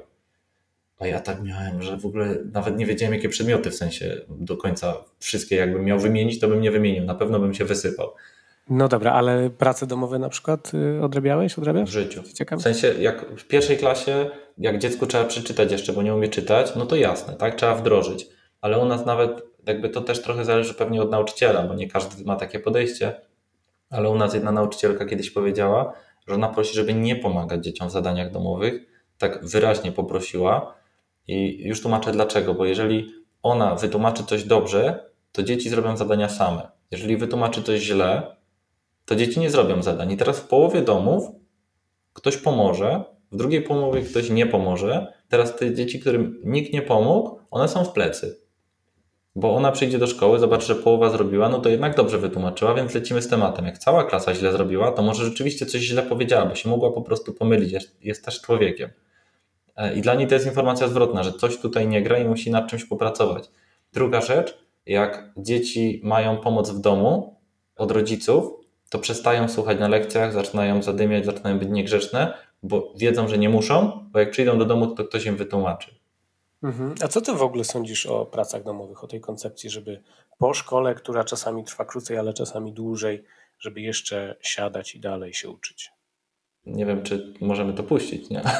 A 0.99 1.07
ja 1.07 1.20
tak 1.20 1.42
miałem, 1.42 1.83
że 1.83 1.96
w 1.96 2.07
ogóle 2.07 2.38
nawet 2.53 2.77
nie 2.77 2.87
wiedziałem, 2.87 3.14
jakie 3.14 3.29
przedmioty 3.29 3.70
w 3.70 3.75
sensie 3.75 4.20
do 4.29 4.57
końca 4.57 5.05
wszystkie, 5.18 5.57
jakbym 5.57 5.85
miał 5.85 5.99
wymienić, 5.99 6.40
to 6.40 6.49
bym 6.49 6.61
nie 6.61 6.70
wymienił. 6.70 7.05
Na 7.05 7.14
pewno 7.14 7.38
bym 7.38 7.55
się 7.55 7.64
wysypał. 7.64 8.11
No 8.68 8.88
dobra, 8.88 9.12
ale 9.12 9.51
prace 9.51 9.87
domowe 9.87 10.18
na 10.18 10.29
przykład 10.29 10.73
y, 10.75 11.03
odrabiałeś, 11.05 11.59
odrabiasz? 11.59 11.88
W 11.88 11.92
życiu. 11.92 12.23
Ciekawe. 12.35 12.61
W 12.61 12.62
sensie, 12.62 12.94
jak 12.99 13.27
w 13.38 13.46
pierwszej 13.46 13.77
klasie, 13.77 14.31
jak 14.59 14.79
dziecku 14.79 15.07
trzeba 15.07 15.25
przeczytać 15.25 15.73
jeszcze, 15.73 15.92
bo 15.92 16.03
nie 16.03 16.14
umie 16.14 16.29
czytać, 16.29 16.73
no 16.77 16.87
to 16.87 16.96
jasne, 16.96 17.35
tak, 17.35 17.55
trzeba 17.55 17.75
wdrożyć. 17.75 18.27
Ale 18.61 18.79
u 18.79 18.85
nas 18.85 19.07
nawet, 19.07 19.42
jakby 19.66 19.88
to 19.88 20.01
też 20.01 20.23
trochę 20.23 20.44
zależy 20.44 20.75
pewnie 20.75 21.03
od 21.03 21.11
nauczyciela, 21.11 21.62
bo 21.62 21.75
nie 21.75 21.88
każdy 21.88 22.25
ma 22.25 22.37
takie 22.37 22.61
podejście, 22.61 23.20
ale 23.90 24.11
u 24.11 24.14
nas 24.14 24.35
jedna 24.35 24.53
nauczycielka 24.53 25.07
kiedyś 25.07 25.31
powiedziała, 25.31 25.92
że 26.29 26.35
ona 26.35 26.49
prosi, 26.49 26.75
żeby 26.75 26.94
nie 26.94 27.16
pomagać 27.16 27.64
dzieciom 27.64 27.88
w 27.88 27.90
zadaniach 27.90 28.33
domowych, 28.33 28.75
tak 29.18 29.46
wyraźnie 29.46 29.92
poprosiła 29.92 30.75
i 31.29 31.68
już 31.68 31.83
tłumaczę 31.83 32.12
dlaczego, 32.12 32.55
bo 32.55 32.64
jeżeli 32.64 33.14
ona 33.42 33.75
wytłumaczy 33.75 34.25
coś 34.25 34.44
dobrze, 34.44 35.11
to 35.33 35.42
dzieci 35.42 35.70
zrobią 35.70 35.96
zadania 35.96 36.29
same. 36.29 36.68
Jeżeli 36.90 37.16
wytłumaczy 37.16 37.62
coś 37.62 37.81
źle, 37.81 38.37
to 39.11 39.16
dzieci 39.16 39.40
nie 39.40 39.51
zrobią 39.51 39.83
zadań. 39.83 40.12
I 40.12 40.16
teraz 40.16 40.38
w 40.38 40.49
połowie 40.49 40.83
domów 40.83 41.25
ktoś 42.12 42.37
pomoże, 42.37 43.05
w 43.33 43.37
drugiej 43.37 43.62
połowie 43.62 44.03
ktoś 44.03 44.31
nie 44.31 44.46
pomoże. 44.46 45.12
Teraz 45.29 45.57
te 45.57 45.75
dzieci, 45.75 46.01
którym 46.01 46.40
nikt 46.44 46.73
nie 46.73 46.83
pomógł, 46.83 47.38
one 47.51 47.68
są 47.68 47.85
w 47.85 47.92
plecy. 47.92 48.40
Bo 49.37 49.55
ona 49.55 49.73
przyjdzie 49.73 49.99
do 49.99 50.07
szkoły, 50.07 50.38
zobaczy, 50.38 50.66
że 50.66 50.75
połowa 50.75 51.11
zrobiła, 51.11 51.49
no 51.49 51.59
to 51.59 51.68
jednak 51.68 51.96
dobrze 51.96 52.18
wytłumaczyła, 52.18 52.75
więc 52.75 52.94
lecimy 52.94 53.23
z 53.23 53.29
tematem. 53.29 53.66
Jak 53.66 53.79
cała 53.79 54.05
klasa 54.05 54.35
źle 54.35 54.53
zrobiła, 54.53 54.92
to 54.92 55.03
może 55.03 55.25
rzeczywiście 55.25 55.66
coś 55.66 55.81
źle 55.81 56.03
powiedziała, 56.03 56.46
bo 56.46 56.55
się 56.55 56.68
mogła 56.68 56.92
po 56.92 57.03
prostu 57.03 57.33
pomylić, 57.33 57.75
jest, 58.03 58.25
też 58.25 58.40
człowiekiem. 58.40 58.90
E, 59.77 59.94
I 59.94 60.01
dla 60.01 60.14
niej 60.14 60.27
to 60.27 60.35
jest 60.35 60.46
informacja 60.46 60.88
zwrotna, 60.88 61.23
że 61.23 61.33
coś 61.33 61.59
tutaj 61.59 61.88
nie 61.88 62.03
gra 62.03 62.18
i 62.18 62.25
musi 62.25 62.51
nad 62.51 62.70
czymś 62.70 62.85
popracować. 62.85 63.51
Druga 63.92 64.20
rzecz, 64.20 64.59
jak 64.87 65.33
dzieci 65.37 66.01
mają 66.05 66.37
pomoc 66.37 66.70
w 66.70 66.81
domu 66.81 67.37
od 67.77 67.90
rodziców, 67.90 68.60
to 68.90 68.98
przestają 68.98 69.48
słuchać 69.48 69.79
na 69.79 69.88
lekcjach, 69.88 70.33
zaczynają 70.33 70.83
zadymiać, 70.83 71.24
zaczynają 71.24 71.59
być 71.59 71.68
niegrzeczne, 71.68 72.35
bo 72.62 72.92
wiedzą, 72.96 73.29
że 73.29 73.38
nie 73.38 73.48
muszą, 73.48 74.07
bo 74.12 74.18
jak 74.18 74.31
przyjdą 74.31 74.59
do 74.59 74.64
domu, 74.64 74.87
to 74.87 75.05
ktoś 75.05 75.26
im 75.26 75.37
wytłumaczy. 75.37 75.94
Mhm. 76.62 76.94
A 77.03 77.09
co 77.09 77.20
ty 77.20 77.33
w 77.33 77.42
ogóle 77.42 77.64
sądzisz 77.64 78.07
o 78.07 78.26
pracach 78.26 78.64
domowych, 78.64 79.05
o 79.05 79.07
tej 79.07 79.20
koncepcji, 79.20 79.70
żeby 79.70 80.03
po 80.38 80.55
szkole, 80.55 80.94
która 80.94 81.24
czasami 81.24 81.64
trwa 81.64 81.85
krócej, 81.85 82.18
ale 82.18 82.35
czasami 82.35 82.72
dłużej, 82.72 83.24
żeby 83.59 83.81
jeszcze 83.81 84.37
siadać 84.40 84.94
i 84.94 85.00
dalej 85.00 85.35
się 85.35 85.48
uczyć? 85.48 85.92
Nie 86.66 86.87
wiem, 86.87 87.03
czy 87.03 87.35
możemy 87.40 87.72
to 87.72 87.83
puścić, 87.83 88.31
nie? 88.31 88.42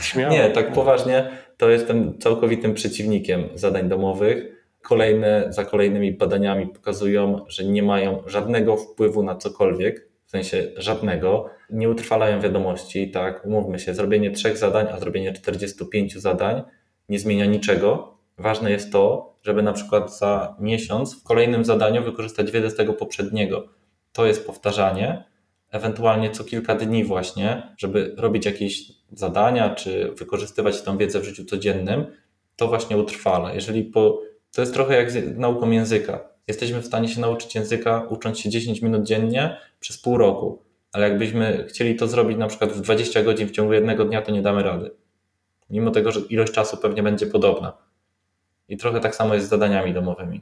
Śmiało. 0.00 0.32
Nie, 0.32 0.50
tak 0.50 0.72
poważnie, 0.72 1.30
to 1.56 1.70
jestem 1.70 2.18
całkowitym 2.18 2.74
przeciwnikiem 2.74 3.48
zadań 3.54 3.88
domowych. 3.88 4.55
Kolejne 4.88 5.46
za 5.48 5.64
kolejnymi 5.64 6.12
badaniami 6.12 6.66
pokazują, 6.66 7.44
że 7.48 7.64
nie 7.64 7.82
mają 7.82 8.22
żadnego 8.26 8.76
wpływu 8.76 9.22
na 9.22 9.36
cokolwiek, 9.36 10.08
w 10.26 10.30
sensie 10.30 10.72
żadnego. 10.76 11.50
Nie 11.70 11.88
utrwalają 11.88 12.40
wiadomości, 12.40 13.10
tak, 13.10 13.46
umówmy 13.46 13.78
się, 13.78 13.94
zrobienie 13.94 14.30
trzech 14.30 14.56
zadań, 14.56 14.86
a 14.92 15.00
zrobienie 15.00 15.32
45 15.32 16.18
zadań 16.18 16.62
nie 17.08 17.18
zmienia 17.18 17.46
niczego. 17.46 18.16
Ważne 18.38 18.70
jest 18.70 18.92
to, 18.92 19.34
żeby 19.42 19.62
na 19.62 19.72
przykład 19.72 20.18
za 20.18 20.56
miesiąc 20.60 21.20
w 21.20 21.22
kolejnym 21.22 21.64
zadaniu 21.64 22.02
wykorzystać 22.02 22.50
wiedzę 22.50 22.70
z 22.70 22.76
tego 22.76 22.92
poprzedniego. 22.92 23.68
To 24.12 24.26
jest 24.26 24.46
powtarzanie, 24.46 25.24
ewentualnie 25.70 26.30
co 26.30 26.44
kilka 26.44 26.74
dni 26.74 27.04
właśnie, 27.04 27.74
żeby 27.78 28.14
robić 28.16 28.46
jakieś 28.46 28.92
zadania, 29.12 29.74
czy 29.74 30.12
wykorzystywać 30.18 30.82
tą 30.82 30.98
wiedzę 30.98 31.20
w 31.20 31.24
życiu 31.24 31.44
codziennym, 31.44 32.06
to 32.56 32.68
właśnie 32.68 32.96
utrwala. 32.96 33.54
Jeżeli 33.54 33.84
po, 33.84 34.20
to 34.56 34.62
jest 34.62 34.74
trochę 34.74 34.96
jak 34.96 35.10
z 35.10 35.38
nauką 35.38 35.70
języka. 35.70 36.28
Jesteśmy 36.48 36.82
w 36.82 36.86
stanie 36.86 37.08
się 37.08 37.20
nauczyć 37.20 37.54
języka 37.54 38.06
ucząc 38.10 38.38
się 38.38 38.50
10 38.50 38.82
minut 38.82 39.02
dziennie 39.02 39.56
przez 39.80 39.98
pół 39.98 40.18
roku, 40.18 40.62
ale 40.92 41.08
jakbyśmy 41.08 41.64
chcieli 41.68 41.96
to 41.96 42.08
zrobić 42.08 42.38
na 42.38 42.46
przykład 42.46 42.72
w 42.72 42.80
20 42.80 43.22
godzin 43.22 43.48
w 43.48 43.50
ciągu 43.50 43.72
jednego 43.72 44.04
dnia, 44.04 44.22
to 44.22 44.32
nie 44.32 44.42
damy 44.42 44.62
rady. 44.62 44.90
Mimo 45.70 45.90
tego, 45.90 46.12
że 46.12 46.20
ilość 46.20 46.52
czasu 46.52 46.76
pewnie 46.76 47.02
będzie 47.02 47.26
podobna. 47.26 47.72
I 48.68 48.76
trochę 48.76 49.00
tak 49.00 49.16
samo 49.16 49.34
jest 49.34 49.46
z 49.46 49.48
zadaniami 49.50 49.94
domowymi. 49.94 50.40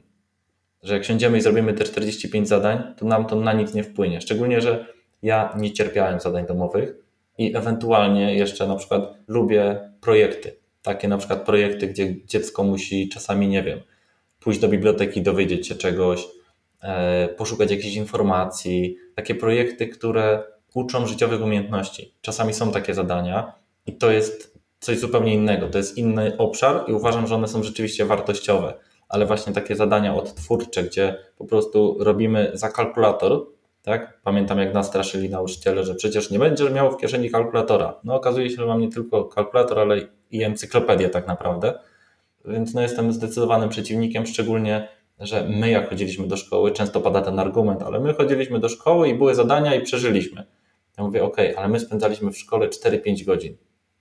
Że 0.83 0.93
jak 0.93 1.05
siądziemy 1.05 1.37
i 1.37 1.41
zrobimy 1.41 1.73
te 1.73 1.83
45 1.83 2.47
zadań, 2.47 2.83
to 2.97 3.05
nam 3.05 3.25
to 3.25 3.35
na 3.35 3.53
nic 3.53 3.73
nie 3.73 3.83
wpłynie. 3.83 4.21
Szczególnie, 4.21 4.61
że 4.61 4.85
ja 5.21 5.53
nie 5.57 5.71
cierpiałem 5.71 6.19
zadań 6.19 6.45
domowych 6.45 6.95
i 7.37 7.55
ewentualnie 7.55 8.35
jeszcze 8.35 8.67
na 8.67 8.75
przykład 8.75 9.17
lubię 9.27 9.91
projekty. 10.01 10.55
Takie 10.81 11.07
na 11.07 11.17
przykład 11.17 11.41
projekty, 11.41 11.87
gdzie 11.87 12.25
dziecko 12.25 12.63
musi 12.63 13.09
czasami, 13.09 13.47
nie 13.47 13.63
wiem, 13.63 13.81
pójść 14.45 14.59
do 14.59 14.67
biblioteki, 14.67 15.21
dowiedzieć 15.21 15.67
się 15.67 15.75
czegoś, 15.75 16.27
e, 16.81 17.27
poszukać 17.27 17.71
jakichś 17.71 17.95
informacji. 17.95 18.97
Takie 19.15 19.35
projekty, 19.35 19.87
które 19.87 20.43
uczą 20.73 21.07
życiowych 21.07 21.41
umiejętności. 21.41 22.13
Czasami 22.21 22.53
są 22.53 22.71
takie 22.71 22.93
zadania 22.93 23.53
i 23.85 23.93
to 23.93 24.11
jest 24.11 24.57
coś 24.79 24.99
zupełnie 24.99 25.33
innego. 25.33 25.67
To 25.67 25.77
jest 25.77 25.97
inny 25.97 26.37
obszar 26.37 26.83
i 26.87 26.93
uważam, 26.93 27.27
że 27.27 27.35
one 27.35 27.47
są 27.47 27.63
rzeczywiście 27.63 28.05
wartościowe. 28.05 28.73
Ale 29.09 29.25
właśnie 29.25 29.53
takie 29.53 29.75
zadania 29.75 30.15
odtwórcze, 30.15 30.83
gdzie 30.83 31.17
po 31.37 31.45
prostu 31.45 31.97
robimy 31.99 32.51
za 32.53 32.69
kalkulator, 32.69 33.45
tak? 33.83 34.19
Pamiętam, 34.23 34.59
jak 34.59 34.73
nas 34.73 34.87
straszyli 34.87 35.29
nauczyciele, 35.29 35.83
że 35.83 35.95
przecież 35.95 36.31
nie 36.31 36.39
będziesz 36.39 36.71
miał 36.71 36.91
w 36.91 36.97
kieszeni 36.97 37.29
kalkulatora. 37.29 37.99
No 38.03 38.15
okazuje 38.15 38.49
się, 38.49 38.55
że 38.55 38.65
mam 38.65 38.81
nie 38.81 38.89
tylko 38.89 39.23
kalkulator, 39.23 39.79
ale 39.79 39.97
i 40.31 40.43
encyklopedię 40.43 41.09
tak 41.09 41.27
naprawdę. 41.27 41.79
Więc 42.47 42.73
no, 42.73 42.81
jestem 42.81 43.13
zdecydowanym 43.13 43.69
przeciwnikiem, 43.69 44.25
szczególnie, 44.25 44.87
że 45.19 45.47
my 45.49 45.69
jak 45.69 45.89
chodziliśmy 45.89 46.27
do 46.27 46.37
szkoły, 46.37 46.71
często 46.71 47.01
pada 47.01 47.21
ten 47.21 47.39
argument, 47.39 47.81
ale 47.81 47.99
my 47.99 48.13
chodziliśmy 48.13 48.59
do 48.59 48.69
szkoły 48.69 49.09
i 49.09 49.15
były 49.15 49.35
zadania 49.35 49.75
i 49.75 49.81
przeżyliśmy. 49.81 50.43
Ja 50.97 51.03
mówię, 51.03 51.23
ok, 51.23 51.37
ale 51.57 51.67
my 51.67 51.79
spędzaliśmy 51.79 52.31
w 52.31 52.37
szkole 52.37 52.67
4-5 52.67 53.25
godzin. 53.25 53.57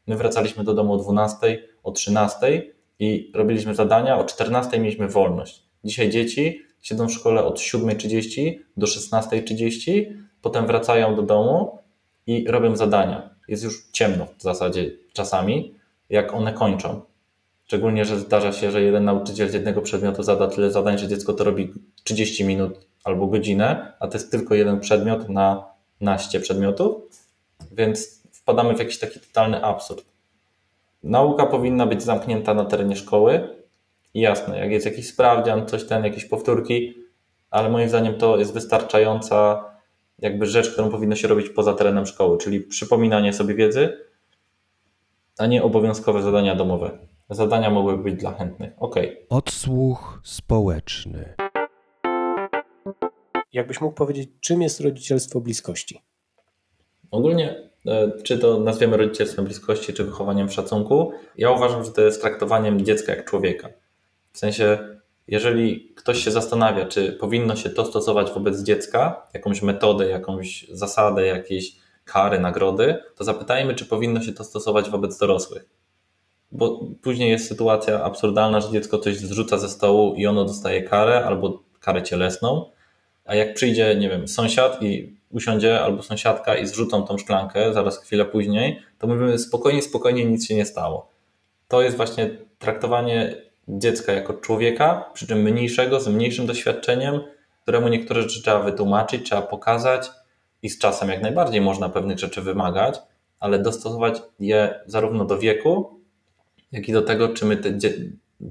My 0.06 0.16
wracaliśmy 0.16 0.64
do 0.64 0.74
domu 0.74 0.92
o 0.92 0.96
12, 0.96 1.62
o 1.82 1.92
13 1.92 2.74
i 2.98 3.32
robiliśmy 3.34 3.74
zadania, 3.74 4.18
o 4.18 4.24
14 4.24 4.78
mieliśmy 4.78 5.08
wolność. 5.08 5.62
Dzisiaj 5.84 6.10
dzieci 6.10 6.62
siedzą 6.80 7.08
w 7.08 7.12
szkole 7.12 7.44
od 7.44 7.58
7.30 7.58 8.58
do 8.76 8.86
16.30, 8.86 10.04
potem 10.42 10.66
wracają 10.66 11.16
do 11.16 11.22
domu 11.22 11.78
i 12.26 12.46
robią 12.48 12.76
zadania. 12.76 13.30
Jest 13.48 13.64
już 13.64 13.90
ciemno 13.92 14.26
w 14.38 14.42
zasadzie 14.42 14.90
czasami, 15.12 15.74
jak 16.10 16.34
one 16.34 16.52
kończą. 16.52 17.00
Szczególnie, 17.66 18.04
że 18.04 18.18
zdarza 18.18 18.52
się, 18.52 18.70
że 18.70 18.82
jeden 18.82 19.04
nauczyciel 19.04 19.48
z 19.48 19.54
jednego 19.54 19.82
przedmiotu 19.82 20.22
zada 20.22 20.48
tyle 20.48 20.70
zadań, 20.70 20.98
że 20.98 21.08
dziecko 21.08 21.32
to 21.32 21.44
robi 21.44 21.72
30 22.04 22.44
minut 22.44 22.86
albo 23.04 23.26
godzinę, 23.26 23.92
a 24.00 24.08
to 24.08 24.18
jest 24.18 24.30
tylko 24.30 24.54
jeden 24.54 24.80
przedmiot 24.80 25.28
na 25.28 25.64
naście 26.00 26.40
przedmiotów, 26.40 27.02
więc 27.72 28.22
wpadamy 28.32 28.74
w 28.74 28.78
jakiś 28.78 28.98
taki 28.98 29.20
totalny 29.20 29.64
absurd. 29.64 30.04
Nauka 31.02 31.46
powinna 31.46 31.86
być 31.86 32.02
zamknięta 32.02 32.54
na 32.54 32.64
terenie 32.64 32.96
szkoły, 32.96 33.48
jasne, 34.14 34.58
jak 34.58 34.70
jest 34.70 34.86
jakiś 34.86 35.08
sprawdzian, 35.08 35.66
coś 35.66 35.84
ten, 35.84 36.04
jakieś 36.04 36.24
powtórki, 36.24 36.94
ale 37.50 37.68
moim 37.68 37.88
zdaniem 37.88 38.14
to 38.14 38.38
jest 38.38 38.54
wystarczająca 38.54 39.64
jakby 40.18 40.46
rzecz, 40.46 40.70
którą 40.70 40.90
powinno 40.90 41.16
się 41.16 41.28
robić 41.28 41.48
poza 41.48 41.74
terenem 41.74 42.06
szkoły, 42.06 42.38
czyli 42.38 42.60
przypominanie 42.60 43.32
sobie 43.32 43.54
wiedzy, 43.54 43.98
a 45.38 45.46
nie 45.46 45.62
obowiązkowe 45.62 46.22
zadania 46.22 46.54
domowe. 46.54 46.98
Zadania 47.34 47.70
mogłyby 47.70 48.02
być 48.02 48.14
dla 48.20 48.32
chętnych. 48.32 48.72
Ok. 48.78 48.94
Odsłuch 49.28 50.20
społeczny. 50.24 51.34
Jakbyś 53.52 53.80
mógł 53.80 53.94
powiedzieć, 53.94 54.30
czym 54.40 54.62
jest 54.62 54.80
rodzicielstwo 54.80 55.40
bliskości? 55.40 56.02
Ogólnie, 57.10 57.70
e, 57.86 58.12
czy 58.22 58.38
to 58.38 58.60
nazwiemy 58.60 58.96
rodzicielstwem 58.96 59.44
bliskości, 59.44 59.92
czy 59.92 60.04
wychowaniem 60.04 60.48
w 60.48 60.52
szacunku, 60.52 61.12
ja 61.38 61.50
uważam, 61.50 61.84
że 61.84 61.90
to 61.90 62.00
jest 62.00 62.20
traktowaniem 62.20 62.84
dziecka 62.84 63.14
jak 63.14 63.24
człowieka. 63.24 63.68
W 64.32 64.38
sensie, 64.38 64.78
jeżeli 65.28 65.94
ktoś 65.94 66.24
się 66.24 66.30
zastanawia, 66.30 66.86
czy 66.86 67.12
powinno 67.12 67.56
się 67.56 67.70
to 67.70 67.84
stosować 67.84 68.30
wobec 68.30 68.62
dziecka, 68.62 69.26
jakąś 69.34 69.62
metodę, 69.62 70.08
jakąś 70.08 70.66
zasadę, 70.70 71.26
jakieś 71.26 71.76
kary, 72.04 72.38
nagrody, 72.38 72.96
to 73.16 73.24
zapytajmy, 73.24 73.74
czy 73.74 73.86
powinno 73.86 74.20
się 74.20 74.32
to 74.32 74.44
stosować 74.44 74.90
wobec 74.90 75.18
dorosłych. 75.18 75.68
Bo 76.54 76.80
później 77.02 77.30
jest 77.30 77.48
sytuacja 77.48 78.04
absurdalna, 78.04 78.60
że 78.60 78.72
dziecko 78.72 78.98
coś 78.98 79.16
zrzuca 79.16 79.58
ze 79.58 79.68
stołu 79.68 80.14
i 80.14 80.26
ono 80.26 80.44
dostaje 80.44 80.82
karę 80.82 81.24
albo 81.24 81.62
karę 81.80 82.02
cielesną, 82.02 82.70
a 83.24 83.34
jak 83.34 83.54
przyjdzie, 83.54 83.96
nie 83.96 84.08
wiem, 84.08 84.28
sąsiad 84.28 84.82
i 84.82 85.16
usiądzie 85.30 85.80
albo 85.80 86.02
sąsiadka 86.02 86.56
i 86.56 86.66
zrzucą 86.66 87.02
tą 87.06 87.18
szklankę 87.18 87.72
zaraz 87.72 87.98
chwilę 87.98 88.24
później, 88.24 88.80
to 88.98 89.06
mówimy 89.06 89.38
spokojnie, 89.38 89.82
spokojnie, 89.82 90.24
nic 90.24 90.46
się 90.46 90.54
nie 90.54 90.64
stało. 90.64 91.08
To 91.68 91.82
jest 91.82 91.96
właśnie 91.96 92.30
traktowanie 92.58 93.36
dziecka 93.68 94.12
jako 94.12 94.34
człowieka, 94.34 95.10
przy 95.14 95.26
czym 95.26 95.42
mniejszego, 95.42 96.00
z 96.00 96.08
mniejszym 96.08 96.46
doświadczeniem, 96.46 97.20
któremu 97.62 97.88
niektóre 97.88 98.22
rzeczy 98.22 98.42
trzeba 98.42 98.60
wytłumaczyć, 98.60 99.26
trzeba 99.26 99.42
pokazać 99.42 100.10
i 100.62 100.70
z 100.70 100.78
czasem 100.78 101.08
jak 101.08 101.22
najbardziej 101.22 101.60
można 101.60 101.88
pewnych 101.88 102.18
rzeczy 102.18 102.42
wymagać, 102.42 102.98
ale 103.40 103.58
dostosować 103.58 104.22
je 104.40 104.80
zarówno 104.86 105.24
do 105.24 105.38
wieku, 105.38 106.00
jak 106.74 106.88
i 106.88 106.92
do 106.92 107.02
tego, 107.02 107.28
czy 107.28 107.44
my 107.44 107.56
te, 107.56 107.78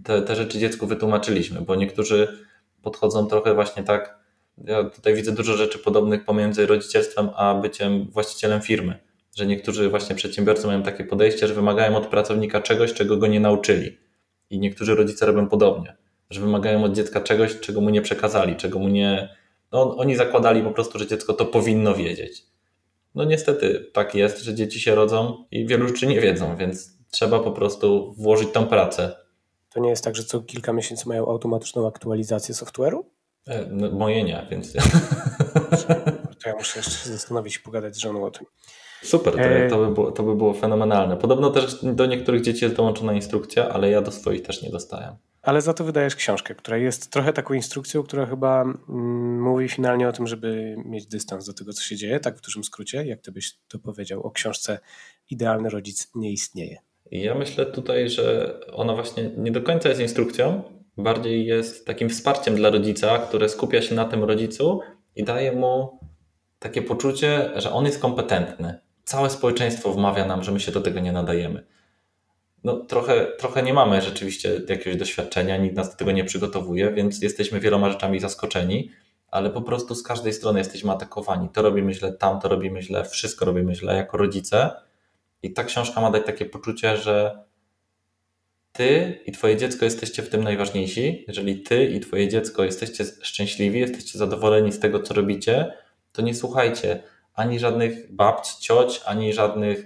te, 0.04 0.22
te 0.22 0.36
rzeczy 0.36 0.60
dziecku 0.60 0.88
wytłumaczyliśmy, 0.88 1.62
bo 1.62 1.76
niektórzy 1.76 2.28
podchodzą 2.82 3.28
trochę 3.28 3.54
właśnie 3.54 3.84
tak. 3.84 4.18
Ja 4.58 4.84
tutaj 4.84 5.16
widzę 5.16 5.32
dużo 5.32 5.58
rzeczy 5.58 5.80
podobnych 5.80 6.26
pomiędzy 6.26 6.66
rodzicielstwem 6.66 7.30
a 7.36 7.56
byciem 7.56 8.12
właścicielem 8.12 8.62
firmy. 8.62 9.00
Że 9.36 9.46
niektórzy 9.46 9.90
właśnie 9.90 10.16
przedsiębiorcy 10.16 10.68
mają 10.68 10.84
takie 10.84 11.04
podejście, 11.04 11.48
że 11.48 11.54
wymagają 11.54 11.96
od 11.96 12.08
pracownika 12.08 12.62
czegoś, 12.62 12.94
czego 12.94 13.18
go 13.18 13.28
nie 13.28 13.40
nauczyli. 13.40 13.98
I 14.50 14.60
niektórzy 14.60 14.96
rodzice 14.96 15.26
robią 15.26 15.48
podobnie, 15.48 15.96
że 16.30 16.42
wymagają 16.42 16.84
od 16.84 16.96
dziecka 16.96 17.22
czegoś, 17.22 17.60
czego 17.60 17.82
mu 17.82 17.90
nie 17.90 18.02
przekazali, 18.02 18.56
czego 18.56 18.80
mu 18.80 18.88
nie. 18.88 19.36
No, 19.72 19.98
oni 19.98 20.16
zakładali 20.16 20.64
po 20.64 20.72
prostu, 20.72 21.00
że 21.00 21.08
dziecko 21.08 21.34
to 21.34 21.46
powinno 21.46 21.96
wiedzieć. 21.96 22.44
No 23.16 23.24
niestety 23.24 23.90
tak 23.94 24.16
jest, 24.16 24.44
że 24.44 24.54
dzieci 24.54 24.80
się 24.80 24.96
rodzą 24.96 25.46
i 25.52 25.68
wielu 25.68 25.88
rzeczy 25.88 26.08
nie 26.08 26.22
wiedzą, 26.22 26.56
więc 26.58 27.03
trzeba 27.14 27.40
po 27.40 27.52
prostu 27.52 28.14
włożyć 28.18 28.52
tą 28.52 28.68
pracę. 28.68 29.16
To 29.74 29.80
nie 29.80 29.90
jest 29.90 30.04
tak, 30.04 30.16
że 30.16 30.24
co 30.24 30.42
kilka 30.42 30.74
miesięcy 30.74 31.10
mają 31.10 31.28
automatyczną 31.28 31.88
aktualizację 31.88 32.56
software'u? 32.56 33.00
E, 33.48 33.66
no, 33.70 33.92
moje 33.92 34.24
nie, 34.24 34.48
więc. 34.52 34.74
To 36.44 36.50
ja 36.50 36.56
muszę 36.56 36.80
jeszcze 36.80 36.92
się 36.92 37.10
zastanowić 37.10 37.56
i 37.56 37.60
pogadać 37.60 37.96
z 37.96 37.98
żoną 37.98 38.26
o 38.26 38.32
tym. 38.32 38.46
Super, 39.04 39.34
to, 39.34 39.40
E, 39.40 39.70
to, 39.70 39.78
by 39.78 39.94
było, 39.94 40.12
to 40.12 40.24
by 40.24 40.36
było 40.36 40.54
fenomenalne. 40.54 41.18
Podobno 41.18 41.50
też 41.50 41.86
do 41.86 42.06
niektórych 42.06 42.42
dzieci 42.42 42.66
jest 42.66 42.76
dołączona 42.76 43.14
instrukcja, 43.14 43.70
ale 43.70 43.90
ja 43.90 44.02
do 44.02 44.12
swoich 44.12 44.42
też 44.42 44.62
nie 44.62 44.70
dostałem. 44.70 45.16
Ale 45.42 45.62
za 45.62 45.74
to 45.74 45.84
wydajesz 45.84 46.16
książkę, 46.16 46.56
która 46.56 46.78
jest 46.78 47.12
trochę 47.12 47.34
taką 47.34 47.54
instrukcją, 47.54 48.04
która 48.04 48.26
chyba 48.26 48.62
mm, 48.62 49.42
mówi 49.42 49.70
finalnie 49.70 50.08
o 50.08 50.12
tym, 50.12 50.28
żeby 50.28 50.76
mieć 50.86 51.08
dystans 51.08 51.46
do 51.46 51.54
tego, 51.54 51.74
co 51.74 51.84
się 51.84 51.96
dzieje, 51.96 52.20
tak 52.20 52.38
w 52.38 52.42
dużym 52.42 52.64
skrócie, 52.64 53.06
jak 53.06 53.22
ty 53.22 53.32
byś 53.32 53.58
to 53.68 53.80
powiedział 53.80 54.24
o 54.24 54.32
książce 54.32 54.80
Idealny 55.30 55.70
rodzic 55.70 56.12
nie 56.16 56.32
istnieje. 56.32 56.78
I 57.14 57.22
ja 57.22 57.36
myślę 57.36 57.66
tutaj, 57.66 58.10
że 58.10 58.54
ona 58.72 58.94
właśnie 58.94 59.32
nie 59.38 59.52
do 59.52 59.62
końca 59.62 59.90
jest 59.90 60.02
instrukcją, 60.02 60.64
bardziej 60.98 61.46
jest 61.46 61.88
takim 61.88 62.10
wsparciem 62.10 62.56
dla 62.56 62.70
rodzica, 62.70 63.18
które 63.18 63.50
skupia 63.50 63.82
się 63.82 63.96
na 63.96 64.06
tym 64.06 64.24
rodzicu 64.24 64.80
i 65.16 65.24
daje 65.24 65.52
mu 65.52 66.00
takie 66.60 66.82
poczucie, 66.82 67.50
że 67.56 67.72
on 67.72 67.86
jest 67.86 68.02
kompetentny. 68.02 68.80
Całe 69.04 69.30
społeczeństwo 69.30 69.94
wmawia 69.94 70.26
nam, 70.26 70.44
że 70.44 70.52
my 70.52 70.60
się 70.60 70.72
do 70.72 70.82
tego 70.82 71.00
nie 71.00 71.12
nadajemy. 71.12 71.66
No, 72.64 72.76
trochę, 72.76 73.28
trochę 73.40 73.64
nie 73.64 73.74
mamy 73.74 74.02
rzeczywiście 74.02 74.62
jakiegoś 74.70 75.00
doświadczenia, 75.00 75.58
nikt 75.58 75.76
nas 75.76 75.90
do 75.90 75.98
tego 75.98 76.12
nie 76.12 76.24
przygotowuje, 76.24 76.92
więc 76.92 77.22
jesteśmy 77.22 77.60
wieloma 77.60 77.92
rzeczami 77.92 78.20
zaskoczeni, 78.20 78.92
ale 79.32 79.50
po 79.50 79.62
prostu 79.62 79.96
z 79.96 80.04
każdej 80.04 80.34
strony 80.34 80.60
jesteśmy 80.60 80.92
atakowani. 80.92 81.50
To 81.50 81.62
robimy 81.62 81.94
źle, 81.94 82.14
tam 82.14 82.40
to 82.40 82.50
robimy 82.50 82.82
źle, 82.82 83.06
wszystko 83.06 83.46
robimy 83.46 83.76
źle 83.76 83.96
jako 83.96 84.18
rodzice. 84.18 84.72
I 85.44 85.54
ta 85.54 85.64
książka 85.64 86.02
ma 86.02 86.12
dać 86.12 86.26
takie 86.26 86.46
poczucie, 86.46 86.98
że 86.98 87.44
ty 88.72 89.20
i 89.26 89.32
twoje 89.32 89.58
dziecko 89.58 89.86
jesteście 89.86 90.24
w 90.24 90.30
tym 90.30 90.44
najważniejsi. 90.44 91.26
Jeżeli 91.28 91.62
ty 91.62 91.86
i 91.86 92.00
twoje 92.00 92.28
dziecko 92.28 92.64
jesteście 92.64 93.06
szczęśliwi, 93.22 93.80
jesteście 93.80 94.20
zadowoleni 94.20 94.72
z 94.72 94.80
tego, 94.80 95.00
co 95.00 95.14
robicie, 95.14 95.74
to 96.12 96.22
nie 96.22 96.36
słuchajcie 96.36 97.04
ani 97.34 97.60
żadnych 97.60 98.16
babć, 98.16 98.56
cioć, 98.56 99.02
ani 99.06 99.34
żadnych 99.34 99.86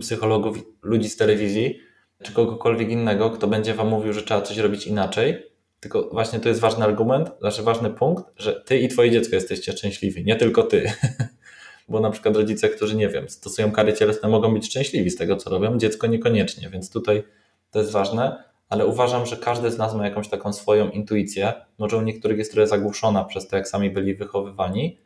psychologów, 0.00 0.58
ludzi 0.82 1.08
z 1.08 1.16
telewizji, 1.16 1.78
czy 2.22 2.32
kogokolwiek 2.32 2.90
innego, 2.90 3.30
kto 3.30 3.48
będzie 3.48 3.74
wam 3.74 3.88
mówił, 3.88 4.12
że 4.12 4.22
trzeba 4.22 4.42
coś 4.42 4.58
robić 4.58 4.86
inaczej. 4.86 5.42
Tylko 5.80 6.08
właśnie 6.12 6.40
to 6.40 6.48
jest 6.48 6.60
ważny 6.60 6.84
argument, 6.84 7.30
znaczy 7.40 7.62
ważny 7.62 7.90
punkt, 7.90 8.24
że 8.36 8.60
ty 8.66 8.78
i 8.78 8.88
twoje 8.88 9.10
dziecko 9.10 9.34
jesteście 9.34 9.72
szczęśliwi, 9.72 10.24
nie 10.24 10.36
tylko 10.36 10.62
ty. 10.62 10.84
Bo 11.88 12.00
na 12.00 12.10
przykład 12.10 12.36
rodzice, 12.36 12.68
którzy 12.68 12.96
nie 12.96 13.08
wiem, 13.08 13.28
stosują 13.28 13.72
kary 13.72 13.92
cielesne, 13.92 14.28
mogą 14.28 14.54
być 14.54 14.66
szczęśliwi 14.66 15.10
z 15.10 15.16
tego, 15.16 15.36
co 15.36 15.50
robią, 15.50 15.78
dziecko 15.78 16.06
niekoniecznie, 16.06 16.70
więc 16.70 16.90
tutaj 16.90 17.24
to 17.70 17.78
jest 17.78 17.90
ważne, 17.90 18.44
ale 18.68 18.86
uważam, 18.86 19.26
że 19.26 19.36
każdy 19.36 19.70
z 19.70 19.78
nas 19.78 19.94
ma 19.94 20.04
jakąś 20.04 20.28
taką 20.28 20.52
swoją 20.52 20.90
intuicję. 20.90 21.52
Może 21.78 21.96
u 21.96 22.02
niektórych 22.02 22.38
jest 22.38 22.52
trochę 22.52 22.66
zagłuszona 22.66 23.24
przez 23.24 23.48
to, 23.48 23.56
jak 23.56 23.68
sami 23.68 23.90
byli 23.90 24.14
wychowywani, 24.14 24.98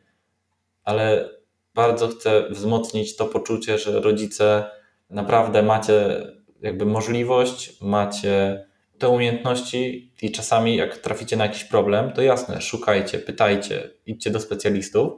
ale 0.83 1.29
bardzo 1.73 2.07
chcę 2.07 2.49
wzmocnić 2.49 3.15
to 3.15 3.25
poczucie, 3.25 3.77
że 3.77 4.01
rodzice 4.01 4.65
naprawdę 5.09 5.63
macie 5.63 6.27
jakby 6.61 6.85
możliwość, 6.85 7.81
macie 7.81 8.65
te 8.97 9.09
umiejętności 9.09 10.13
i 10.21 10.31
czasami 10.31 10.75
jak 10.75 10.97
traficie 10.97 11.37
na 11.37 11.45
jakiś 11.45 11.63
problem, 11.63 12.11
to 12.11 12.21
jasne, 12.21 12.61
szukajcie, 12.61 13.19
pytajcie, 13.19 13.89
idźcie 14.05 14.29
do 14.29 14.39
specjalistów, 14.39 15.13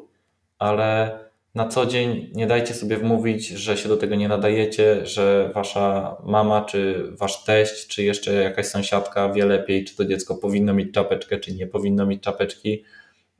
ale 0.60 1.20
na 1.56 1.68
co 1.68 1.86
dzień 1.86 2.32
nie 2.36 2.48
dajcie 2.48 2.74
sobie 2.74 2.98
wmówić, 2.98 3.48
że 3.48 3.78
się 3.78 3.90
do 3.90 3.98
tego 3.98 4.16
nie 4.16 4.28
nadajecie, 4.28 5.06
że 5.06 5.52
wasza 5.56 6.18
mama, 6.26 6.62
czy 6.62 7.04
wasz 7.12 7.44
teść, 7.44 7.88
czy 7.88 8.04
jeszcze 8.04 8.34
jakaś 8.34 8.66
sąsiadka 8.66 9.30
wie 9.30 9.46
lepiej, 9.46 9.86
czy 9.86 9.96
to 9.96 10.06
dziecko 10.06 10.36
powinno 10.36 10.74
mieć 10.74 10.94
czapeczkę, 10.94 11.40
czy 11.40 11.54
nie 11.54 11.68
powinno 11.68 12.06
mieć 12.06 12.24
czapeczki, 12.24 12.84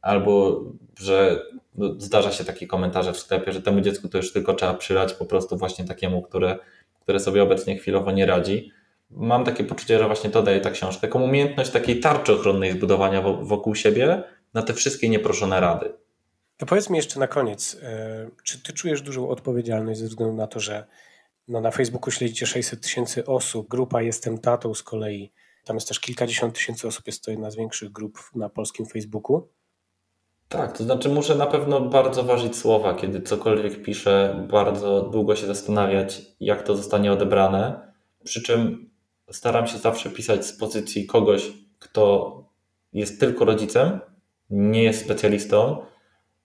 albo 0.02 0.62
że 1.00 1.42
no, 1.76 1.94
zdarza 1.98 2.32
się 2.32 2.44
takie 2.44 2.68
komentarze 2.68 3.14
w 3.14 3.18
sklepie, 3.18 3.52
że 3.52 3.62
temu 3.62 3.82
dziecku 3.82 4.10
to 4.10 4.18
już 4.18 4.34
tylko 4.34 4.54
trzeba 4.54 4.74
przylać 4.74 5.14
po 5.14 5.26
prostu 5.26 5.58
właśnie 5.58 5.86
takiemu, 5.86 6.22
które, 6.22 6.58
które 7.02 7.20
sobie 7.20 7.44
obecnie 7.44 7.78
chwilowo 7.78 8.12
nie 8.12 8.26
radzi. 8.26 8.72
Mam 9.10 9.44
takie 9.44 9.64
poczucie, 9.64 10.00
że 10.00 10.06
właśnie 10.06 10.30
to 10.30 10.44
daje 10.44 10.60
ta 10.62 10.72
książka, 10.72 11.02
taką 11.02 11.22
umiejętność 11.22 11.72
takiej 11.72 12.00
tarczy 12.00 12.34
ochronnej 12.34 12.72
zbudowania 12.72 13.22
wokół 13.22 13.76
siebie 13.76 14.24
na 14.54 14.62
te 14.62 14.74
wszystkie 14.74 15.10
nieproszone 15.10 15.60
rady. 15.60 15.94
To 16.60 16.66
powiedz 16.66 16.90
mi 16.90 16.98
jeszcze 16.98 17.20
na 17.20 17.28
koniec, 17.28 17.78
e, 17.82 18.30
czy 18.44 18.64
ty 18.64 18.74
czujesz 18.74 19.02
dużą 19.02 19.30
odpowiedzialność 19.30 20.00
ze 20.00 20.08
względu 20.08 20.36
na 20.36 20.48
to, 20.48 20.60
że 20.60 20.86
no 21.48 21.62
na 21.62 21.72
Facebooku 21.72 22.12
śledzicie 22.12 22.46
600 22.46 22.82
tysięcy 22.82 23.26
osób, 23.26 23.68
grupa 23.68 24.02
Jestem 24.02 24.38
Tatą 24.38 24.74
z 24.74 24.84
kolei, 24.84 25.32
tam 25.66 25.76
jest 25.76 25.88
też 25.88 26.00
kilkadziesiąt 26.00 26.56
tysięcy 26.56 26.88
osób, 26.88 27.08
jest 27.08 27.24
to 27.24 27.32
jedna 27.32 27.52
z 27.52 27.56
większych 27.56 27.92
grup 27.92 28.20
na 28.36 28.50
polskim 28.50 28.86
Facebooku. 28.86 29.48
Tak, 30.50 30.78
to 30.78 30.84
znaczy 30.84 31.10
muszę 31.10 31.36
na 31.36 31.48
pewno 31.48 31.82
bardzo 31.82 32.24
ważyć 32.24 32.56
słowa, 32.56 32.94
kiedy 32.94 33.22
cokolwiek 33.22 33.84
piszę, 33.84 34.46
bardzo 34.50 35.02
długo 35.02 35.36
się 35.36 35.48
zastanawiać, 35.48 36.22
jak 36.40 36.64
to 36.64 36.76
zostanie 36.76 37.12
odebrane. 37.12 37.92
Przy 38.24 38.42
czym 38.42 38.90
staram 39.32 39.68
się 39.68 39.78
zawsze 39.78 40.10
pisać 40.10 40.46
z 40.46 40.58
pozycji 40.58 41.06
kogoś, 41.06 41.52
kto 41.80 42.36
jest 42.94 43.20
tylko 43.20 43.46
rodzicem, 43.46 44.00
nie 44.50 44.84
jest 44.84 45.06
specjalistą. 45.06 45.86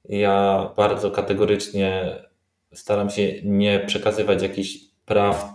Ja 0.08 0.70
bardzo 0.76 1.10
kategorycznie 1.10 2.16
staram 2.72 3.10
się 3.10 3.32
nie 3.42 3.80
przekazywać 3.86 4.42
jakichś 4.42 4.78
praw, 5.04 5.52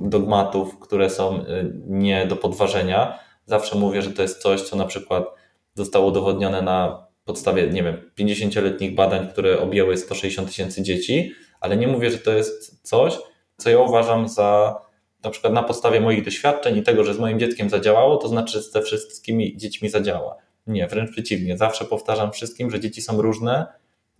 dogmatów, 0.00 0.78
które 0.78 1.10
są 1.10 1.40
y, 1.40 1.72
nie 1.86 2.26
do 2.26 2.36
podważenia. 2.36 3.18
Zawsze 3.46 3.78
mówię, 3.78 4.02
że 4.02 4.10
to 4.10 4.22
jest 4.22 4.42
coś, 4.42 4.62
co 4.62 4.76
na 4.76 4.84
przykład 4.84 5.24
zostało 5.74 6.06
udowodnione 6.06 6.62
na 6.62 7.06
podstawie, 7.24 7.66
nie 7.66 7.82
wiem, 7.82 8.10
50-letnich 8.18 8.94
badań, 8.94 9.28
które 9.28 9.60
objęły 9.60 9.96
160 9.96 10.48
tysięcy 10.48 10.82
dzieci, 10.82 11.32
ale 11.60 11.76
nie 11.76 11.88
mówię, 11.88 12.10
że 12.10 12.18
to 12.18 12.32
jest 12.32 12.88
coś, 12.88 13.18
co 13.56 13.70
ja 13.70 13.78
uważam 13.78 14.28
za 14.28 14.80
na 15.24 15.30
przykład 15.30 15.52
na 15.52 15.62
podstawie 15.62 16.00
moich 16.00 16.24
doświadczeń 16.24 16.76
i 16.76 16.82
tego, 16.82 17.04
że 17.04 17.14
z 17.14 17.18
moim 17.18 17.38
dzieckiem 17.38 17.70
zadziałało, 17.70 18.16
to 18.16 18.28
znaczy, 18.28 18.52
że 18.52 18.62
ze 18.62 18.82
wszystkimi 18.82 19.56
dziećmi 19.56 19.88
zadziała. 19.88 20.36
Nie, 20.66 20.86
wręcz 20.86 21.10
przeciwnie. 21.10 21.56
Zawsze 21.58 21.84
powtarzam 21.84 22.32
wszystkim, 22.32 22.70
że 22.70 22.80
dzieci 22.80 23.02
są 23.02 23.22
różne 23.22 23.66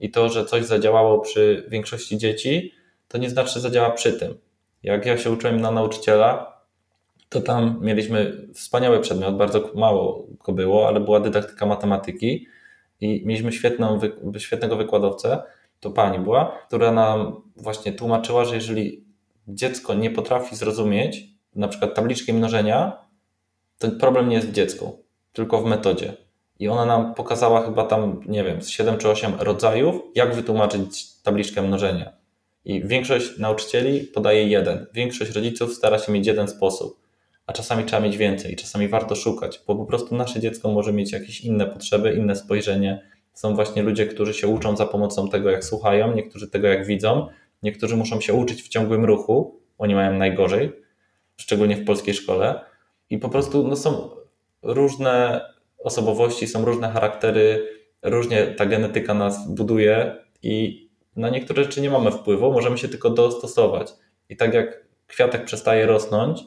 i 0.03 0.11
to, 0.11 0.29
że 0.29 0.45
coś 0.45 0.65
zadziałało 0.65 1.19
przy 1.19 1.67
większości 1.69 2.19
dzieci, 2.19 2.73
to 3.09 3.19
nie 3.19 3.31
znaczy, 3.31 3.53
że 3.55 3.61
zadziała 3.61 3.91
przy 3.91 4.13
tym. 4.13 4.39
Jak 4.83 5.07
ja 5.07 5.19
się 5.19 5.31
uczyłem 5.31 5.61
na 5.61 5.71
nauczyciela, 5.71 6.61
to 7.29 7.41
tam 7.41 7.79
mieliśmy 7.83 8.47
wspaniały 8.55 9.01
przedmiot, 9.01 9.37
bardzo 9.37 9.71
mało 9.75 10.27
go 10.45 10.53
było, 10.53 10.89
ale 10.89 11.01
była 11.01 11.21
dydaktyka 11.21 11.67
matematyki 11.67 12.47
i 13.01 13.23
mieliśmy 13.27 13.53
świetną, 13.53 14.01
świetnego 14.39 14.77
wykładowcę, 14.77 15.43
to 15.81 15.91
pani 15.91 16.19
była, 16.19 16.59
która 16.67 16.93
nam 16.93 17.43
właśnie 17.57 17.93
tłumaczyła, 17.93 18.45
że 18.45 18.55
jeżeli 18.55 19.05
dziecko 19.49 19.95
nie 19.95 20.11
potrafi 20.11 20.57
zrozumieć 20.57 21.25
na 21.55 21.69
przykład 21.69 21.95
tabliczki 21.95 22.33
mnożenia, 22.33 23.07
to 23.79 23.91
problem 23.91 24.29
nie 24.29 24.37
jest 24.37 24.49
w 24.49 24.53
dziecku, 24.53 25.05
tylko 25.33 25.59
w 25.59 25.65
metodzie. 25.65 26.17
I 26.63 26.69
ona 26.69 26.87
nam 26.87 27.15
pokazała 27.15 27.63
chyba 27.63 27.85
tam, 27.85 28.21
nie 28.27 28.45
wiem, 28.45 28.61
7 28.61 28.99
czy 28.99 29.09
8 29.09 29.33
rodzajów, 29.41 30.03
jak 30.15 30.35
wytłumaczyć 30.35 31.13
tabliczkę 31.23 31.63
mnożenia. 31.63 32.13
I 32.65 32.87
większość 32.87 33.39
nauczycieli 33.39 34.01
podaje 34.01 34.49
jeden. 34.49 34.87
Większość 34.95 35.31
rodziców 35.31 35.75
stara 35.75 35.99
się 35.99 36.13
mieć 36.13 36.27
jeden 36.27 36.49
sposób, 36.49 37.01
a 37.47 37.53
czasami 37.53 37.85
trzeba 37.85 38.03
mieć 38.03 38.17
więcej, 38.17 38.57
czasami 38.57 38.89
warto 38.89 39.15
szukać, 39.15 39.61
bo 39.67 39.77
po 39.77 39.85
prostu 39.85 40.17
nasze 40.17 40.41
dziecko 40.41 40.71
może 40.71 40.93
mieć 40.93 41.13
jakieś 41.13 41.41
inne 41.41 41.67
potrzeby, 41.67 42.15
inne 42.15 42.37
spojrzenie. 42.37 43.03
Są 43.35 43.55
właśnie 43.55 43.83
ludzie, 43.83 44.07
którzy 44.07 44.35
się 44.35 44.49
uczą 44.49 44.77
za 44.77 44.87
pomocą 44.87 45.29
tego, 45.29 45.51
jak 45.51 45.65
słuchają, 45.65 46.15
niektórzy 46.15 46.51
tego, 46.51 46.69
jak 46.69 46.87
widzą, 46.87 47.29
niektórzy 47.63 47.97
muszą 47.97 48.21
się 48.21 48.35
uczyć 48.35 48.63
w 48.63 48.69
ciągłym 48.69 49.05
ruchu, 49.05 49.61
oni 49.79 49.95
mają 49.95 50.19
najgorzej, 50.19 50.73
szczególnie 51.37 51.77
w 51.77 51.85
polskiej 51.85 52.15
szkole. 52.15 52.61
I 53.11 53.19
po 53.19 53.29
prostu 53.29 53.69
no, 53.69 53.77
są 53.77 54.11
różne 54.63 55.41
osobowości, 55.85 56.47
są 56.47 56.65
różne 56.65 56.91
charaktery, 56.91 57.69
różnie 58.03 58.47
ta 58.47 58.67
genetyka 58.67 59.15
nas 59.15 59.49
buduje 59.49 60.17
i 60.43 60.83
na 61.17 61.31
niektóre 61.31 61.65
rzeczy 61.65 61.81
nie 61.81 61.91
mamy 61.91 62.11
wpływu, 62.11 62.53
możemy 62.53 62.79
się 62.79 62.89
tylko 62.89 63.11
dostosować. 63.11 63.93
I 64.29 64.37
tak 64.37 64.55
jak 64.55 64.85
kwiatek 65.07 65.45
przestaje 65.45 65.87
rosnąć, 65.87 66.45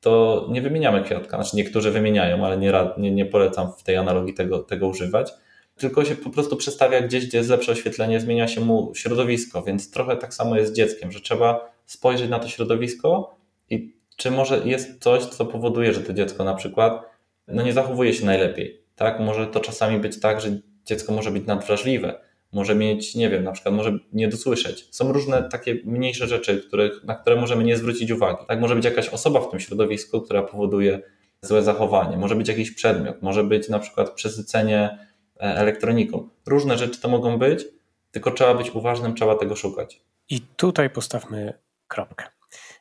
to 0.00 0.46
nie 0.50 0.62
wymieniamy 0.62 1.02
kwiatka. 1.02 1.36
Znaczy 1.36 1.56
niektórzy 1.56 1.90
wymieniają, 1.90 2.46
ale 2.46 2.58
nie, 2.58 2.72
rad, 2.72 2.98
nie, 2.98 3.10
nie 3.10 3.26
polecam 3.26 3.72
w 3.78 3.82
tej 3.82 3.96
analogii 3.96 4.34
tego, 4.34 4.58
tego 4.58 4.88
używać. 4.88 5.32
Tylko 5.76 6.04
się 6.04 6.16
po 6.16 6.30
prostu 6.30 6.56
przestawia 6.56 7.00
gdzieś, 7.00 7.26
gdzie 7.26 7.38
jest 7.38 7.50
lepsze 7.50 7.72
oświetlenie, 7.72 8.20
zmienia 8.20 8.48
się 8.48 8.60
mu 8.60 8.92
środowisko, 8.94 9.62
więc 9.62 9.90
trochę 9.90 10.16
tak 10.16 10.34
samo 10.34 10.56
jest 10.56 10.72
z 10.72 10.76
dzieckiem, 10.76 11.12
że 11.12 11.20
trzeba 11.20 11.72
spojrzeć 11.86 12.30
na 12.30 12.38
to 12.38 12.48
środowisko 12.48 13.36
i 13.70 13.96
czy 14.16 14.30
może 14.30 14.58
jest 14.64 15.02
coś, 15.02 15.24
co 15.24 15.44
powoduje, 15.44 15.92
że 15.92 16.00
to 16.00 16.12
dziecko 16.12 16.44
na 16.44 16.54
przykład 16.54 17.02
no 17.48 17.62
nie 17.62 17.72
zachowuje 17.72 18.14
się 18.14 18.26
najlepiej. 18.26 18.82
Tak? 18.96 19.20
Może 19.20 19.46
to 19.46 19.60
czasami 19.60 19.98
być 19.98 20.20
tak, 20.20 20.40
że 20.40 20.48
dziecko 20.84 21.12
może 21.12 21.30
być 21.30 21.46
nadwrażliwe, 21.46 22.20
może 22.52 22.74
mieć, 22.74 23.14
nie 23.14 23.30
wiem, 23.30 23.44
na 23.44 23.52
przykład 23.52 23.74
może 23.74 23.98
nie 24.12 24.28
dosłyszeć. 24.28 24.88
Są 24.90 25.12
różne 25.12 25.48
takie 25.48 25.76
mniejsze 25.84 26.26
rzeczy, 26.26 26.62
których, 26.68 27.04
na 27.04 27.14
które 27.14 27.36
możemy 27.36 27.64
nie 27.64 27.76
zwrócić 27.76 28.10
uwagi. 28.10 28.44
Tak 28.48 28.60
może 28.60 28.74
być 28.74 28.84
jakaś 28.84 29.08
osoba 29.08 29.40
w 29.40 29.50
tym 29.50 29.60
środowisku, 29.60 30.20
która 30.20 30.42
powoduje 30.42 31.00
złe 31.42 31.62
zachowanie, 31.62 32.16
może 32.16 32.34
być 32.34 32.48
jakiś 32.48 32.70
przedmiot, 32.70 33.22
może 33.22 33.44
być 33.44 33.68
na 33.68 33.78
przykład 33.78 34.10
przesycenie 34.10 34.98
e, 35.36 35.40
elektroniką. 35.40 36.28
Różne 36.46 36.78
rzeczy 36.78 37.00
to 37.00 37.08
mogą 37.08 37.38
być, 37.38 37.64
tylko 38.10 38.30
trzeba 38.30 38.54
być 38.54 38.70
uważnym, 38.70 39.14
trzeba 39.14 39.34
tego 39.34 39.56
szukać. 39.56 40.00
I 40.28 40.40
tutaj 40.40 40.90
postawmy 40.90 41.52
kropkę. 41.88 42.24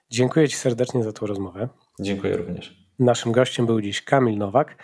Dziękuję 0.09 0.49
Ci 0.49 0.55
serdecznie 0.55 1.03
za 1.03 1.13
tę 1.13 1.27
rozmowę. 1.27 1.69
Dziękuję 1.99 2.37
również. 2.37 2.84
Naszym 2.99 3.31
gościem 3.31 3.65
był 3.65 3.81
dziś 3.81 4.01
Kamil 4.01 4.37
Nowak, 4.37 4.83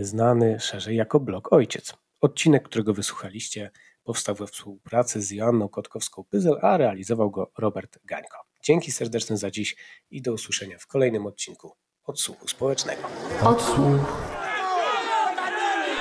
znany 0.00 0.60
szerzej 0.60 0.96
jako 0.96 1.20
blog 1.20 1.52
Ojciec. 1.52 1.94
Odcinek, 2.20 2.62
którego 2.62 2.94
wysłuchaliście, 2.94 3.70
powstał 4.04 4.34
we 4.34 4.46
współpracy 4.46 5.22
z 5.22 5.30
Joanną 5.30 5.66
Kotkowską-Pyzel, 5.66 6.56
a 6.62 6.76
realizował 6.76 7.30
go 7.30 7.52
Robert 7.58 7.98
Gańko. 8.04 8.38
Dzięki 8.64 8.92
serdeczne 8.92 9.36
za 9.36 9.50
dziś 9.50 9.76
i 10.10 10.22
do 10.22 10.32
usłyszenia 10.32 10.78
w 10.78 10.86
kolejnym 10.86 11.26
odcinku 11.26 11.72
Odsłuchu 12.04 12.48
Społecznego. 12.48 13.02
Odsłuch 13.42 14.22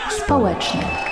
społeczny. 0.10 1.11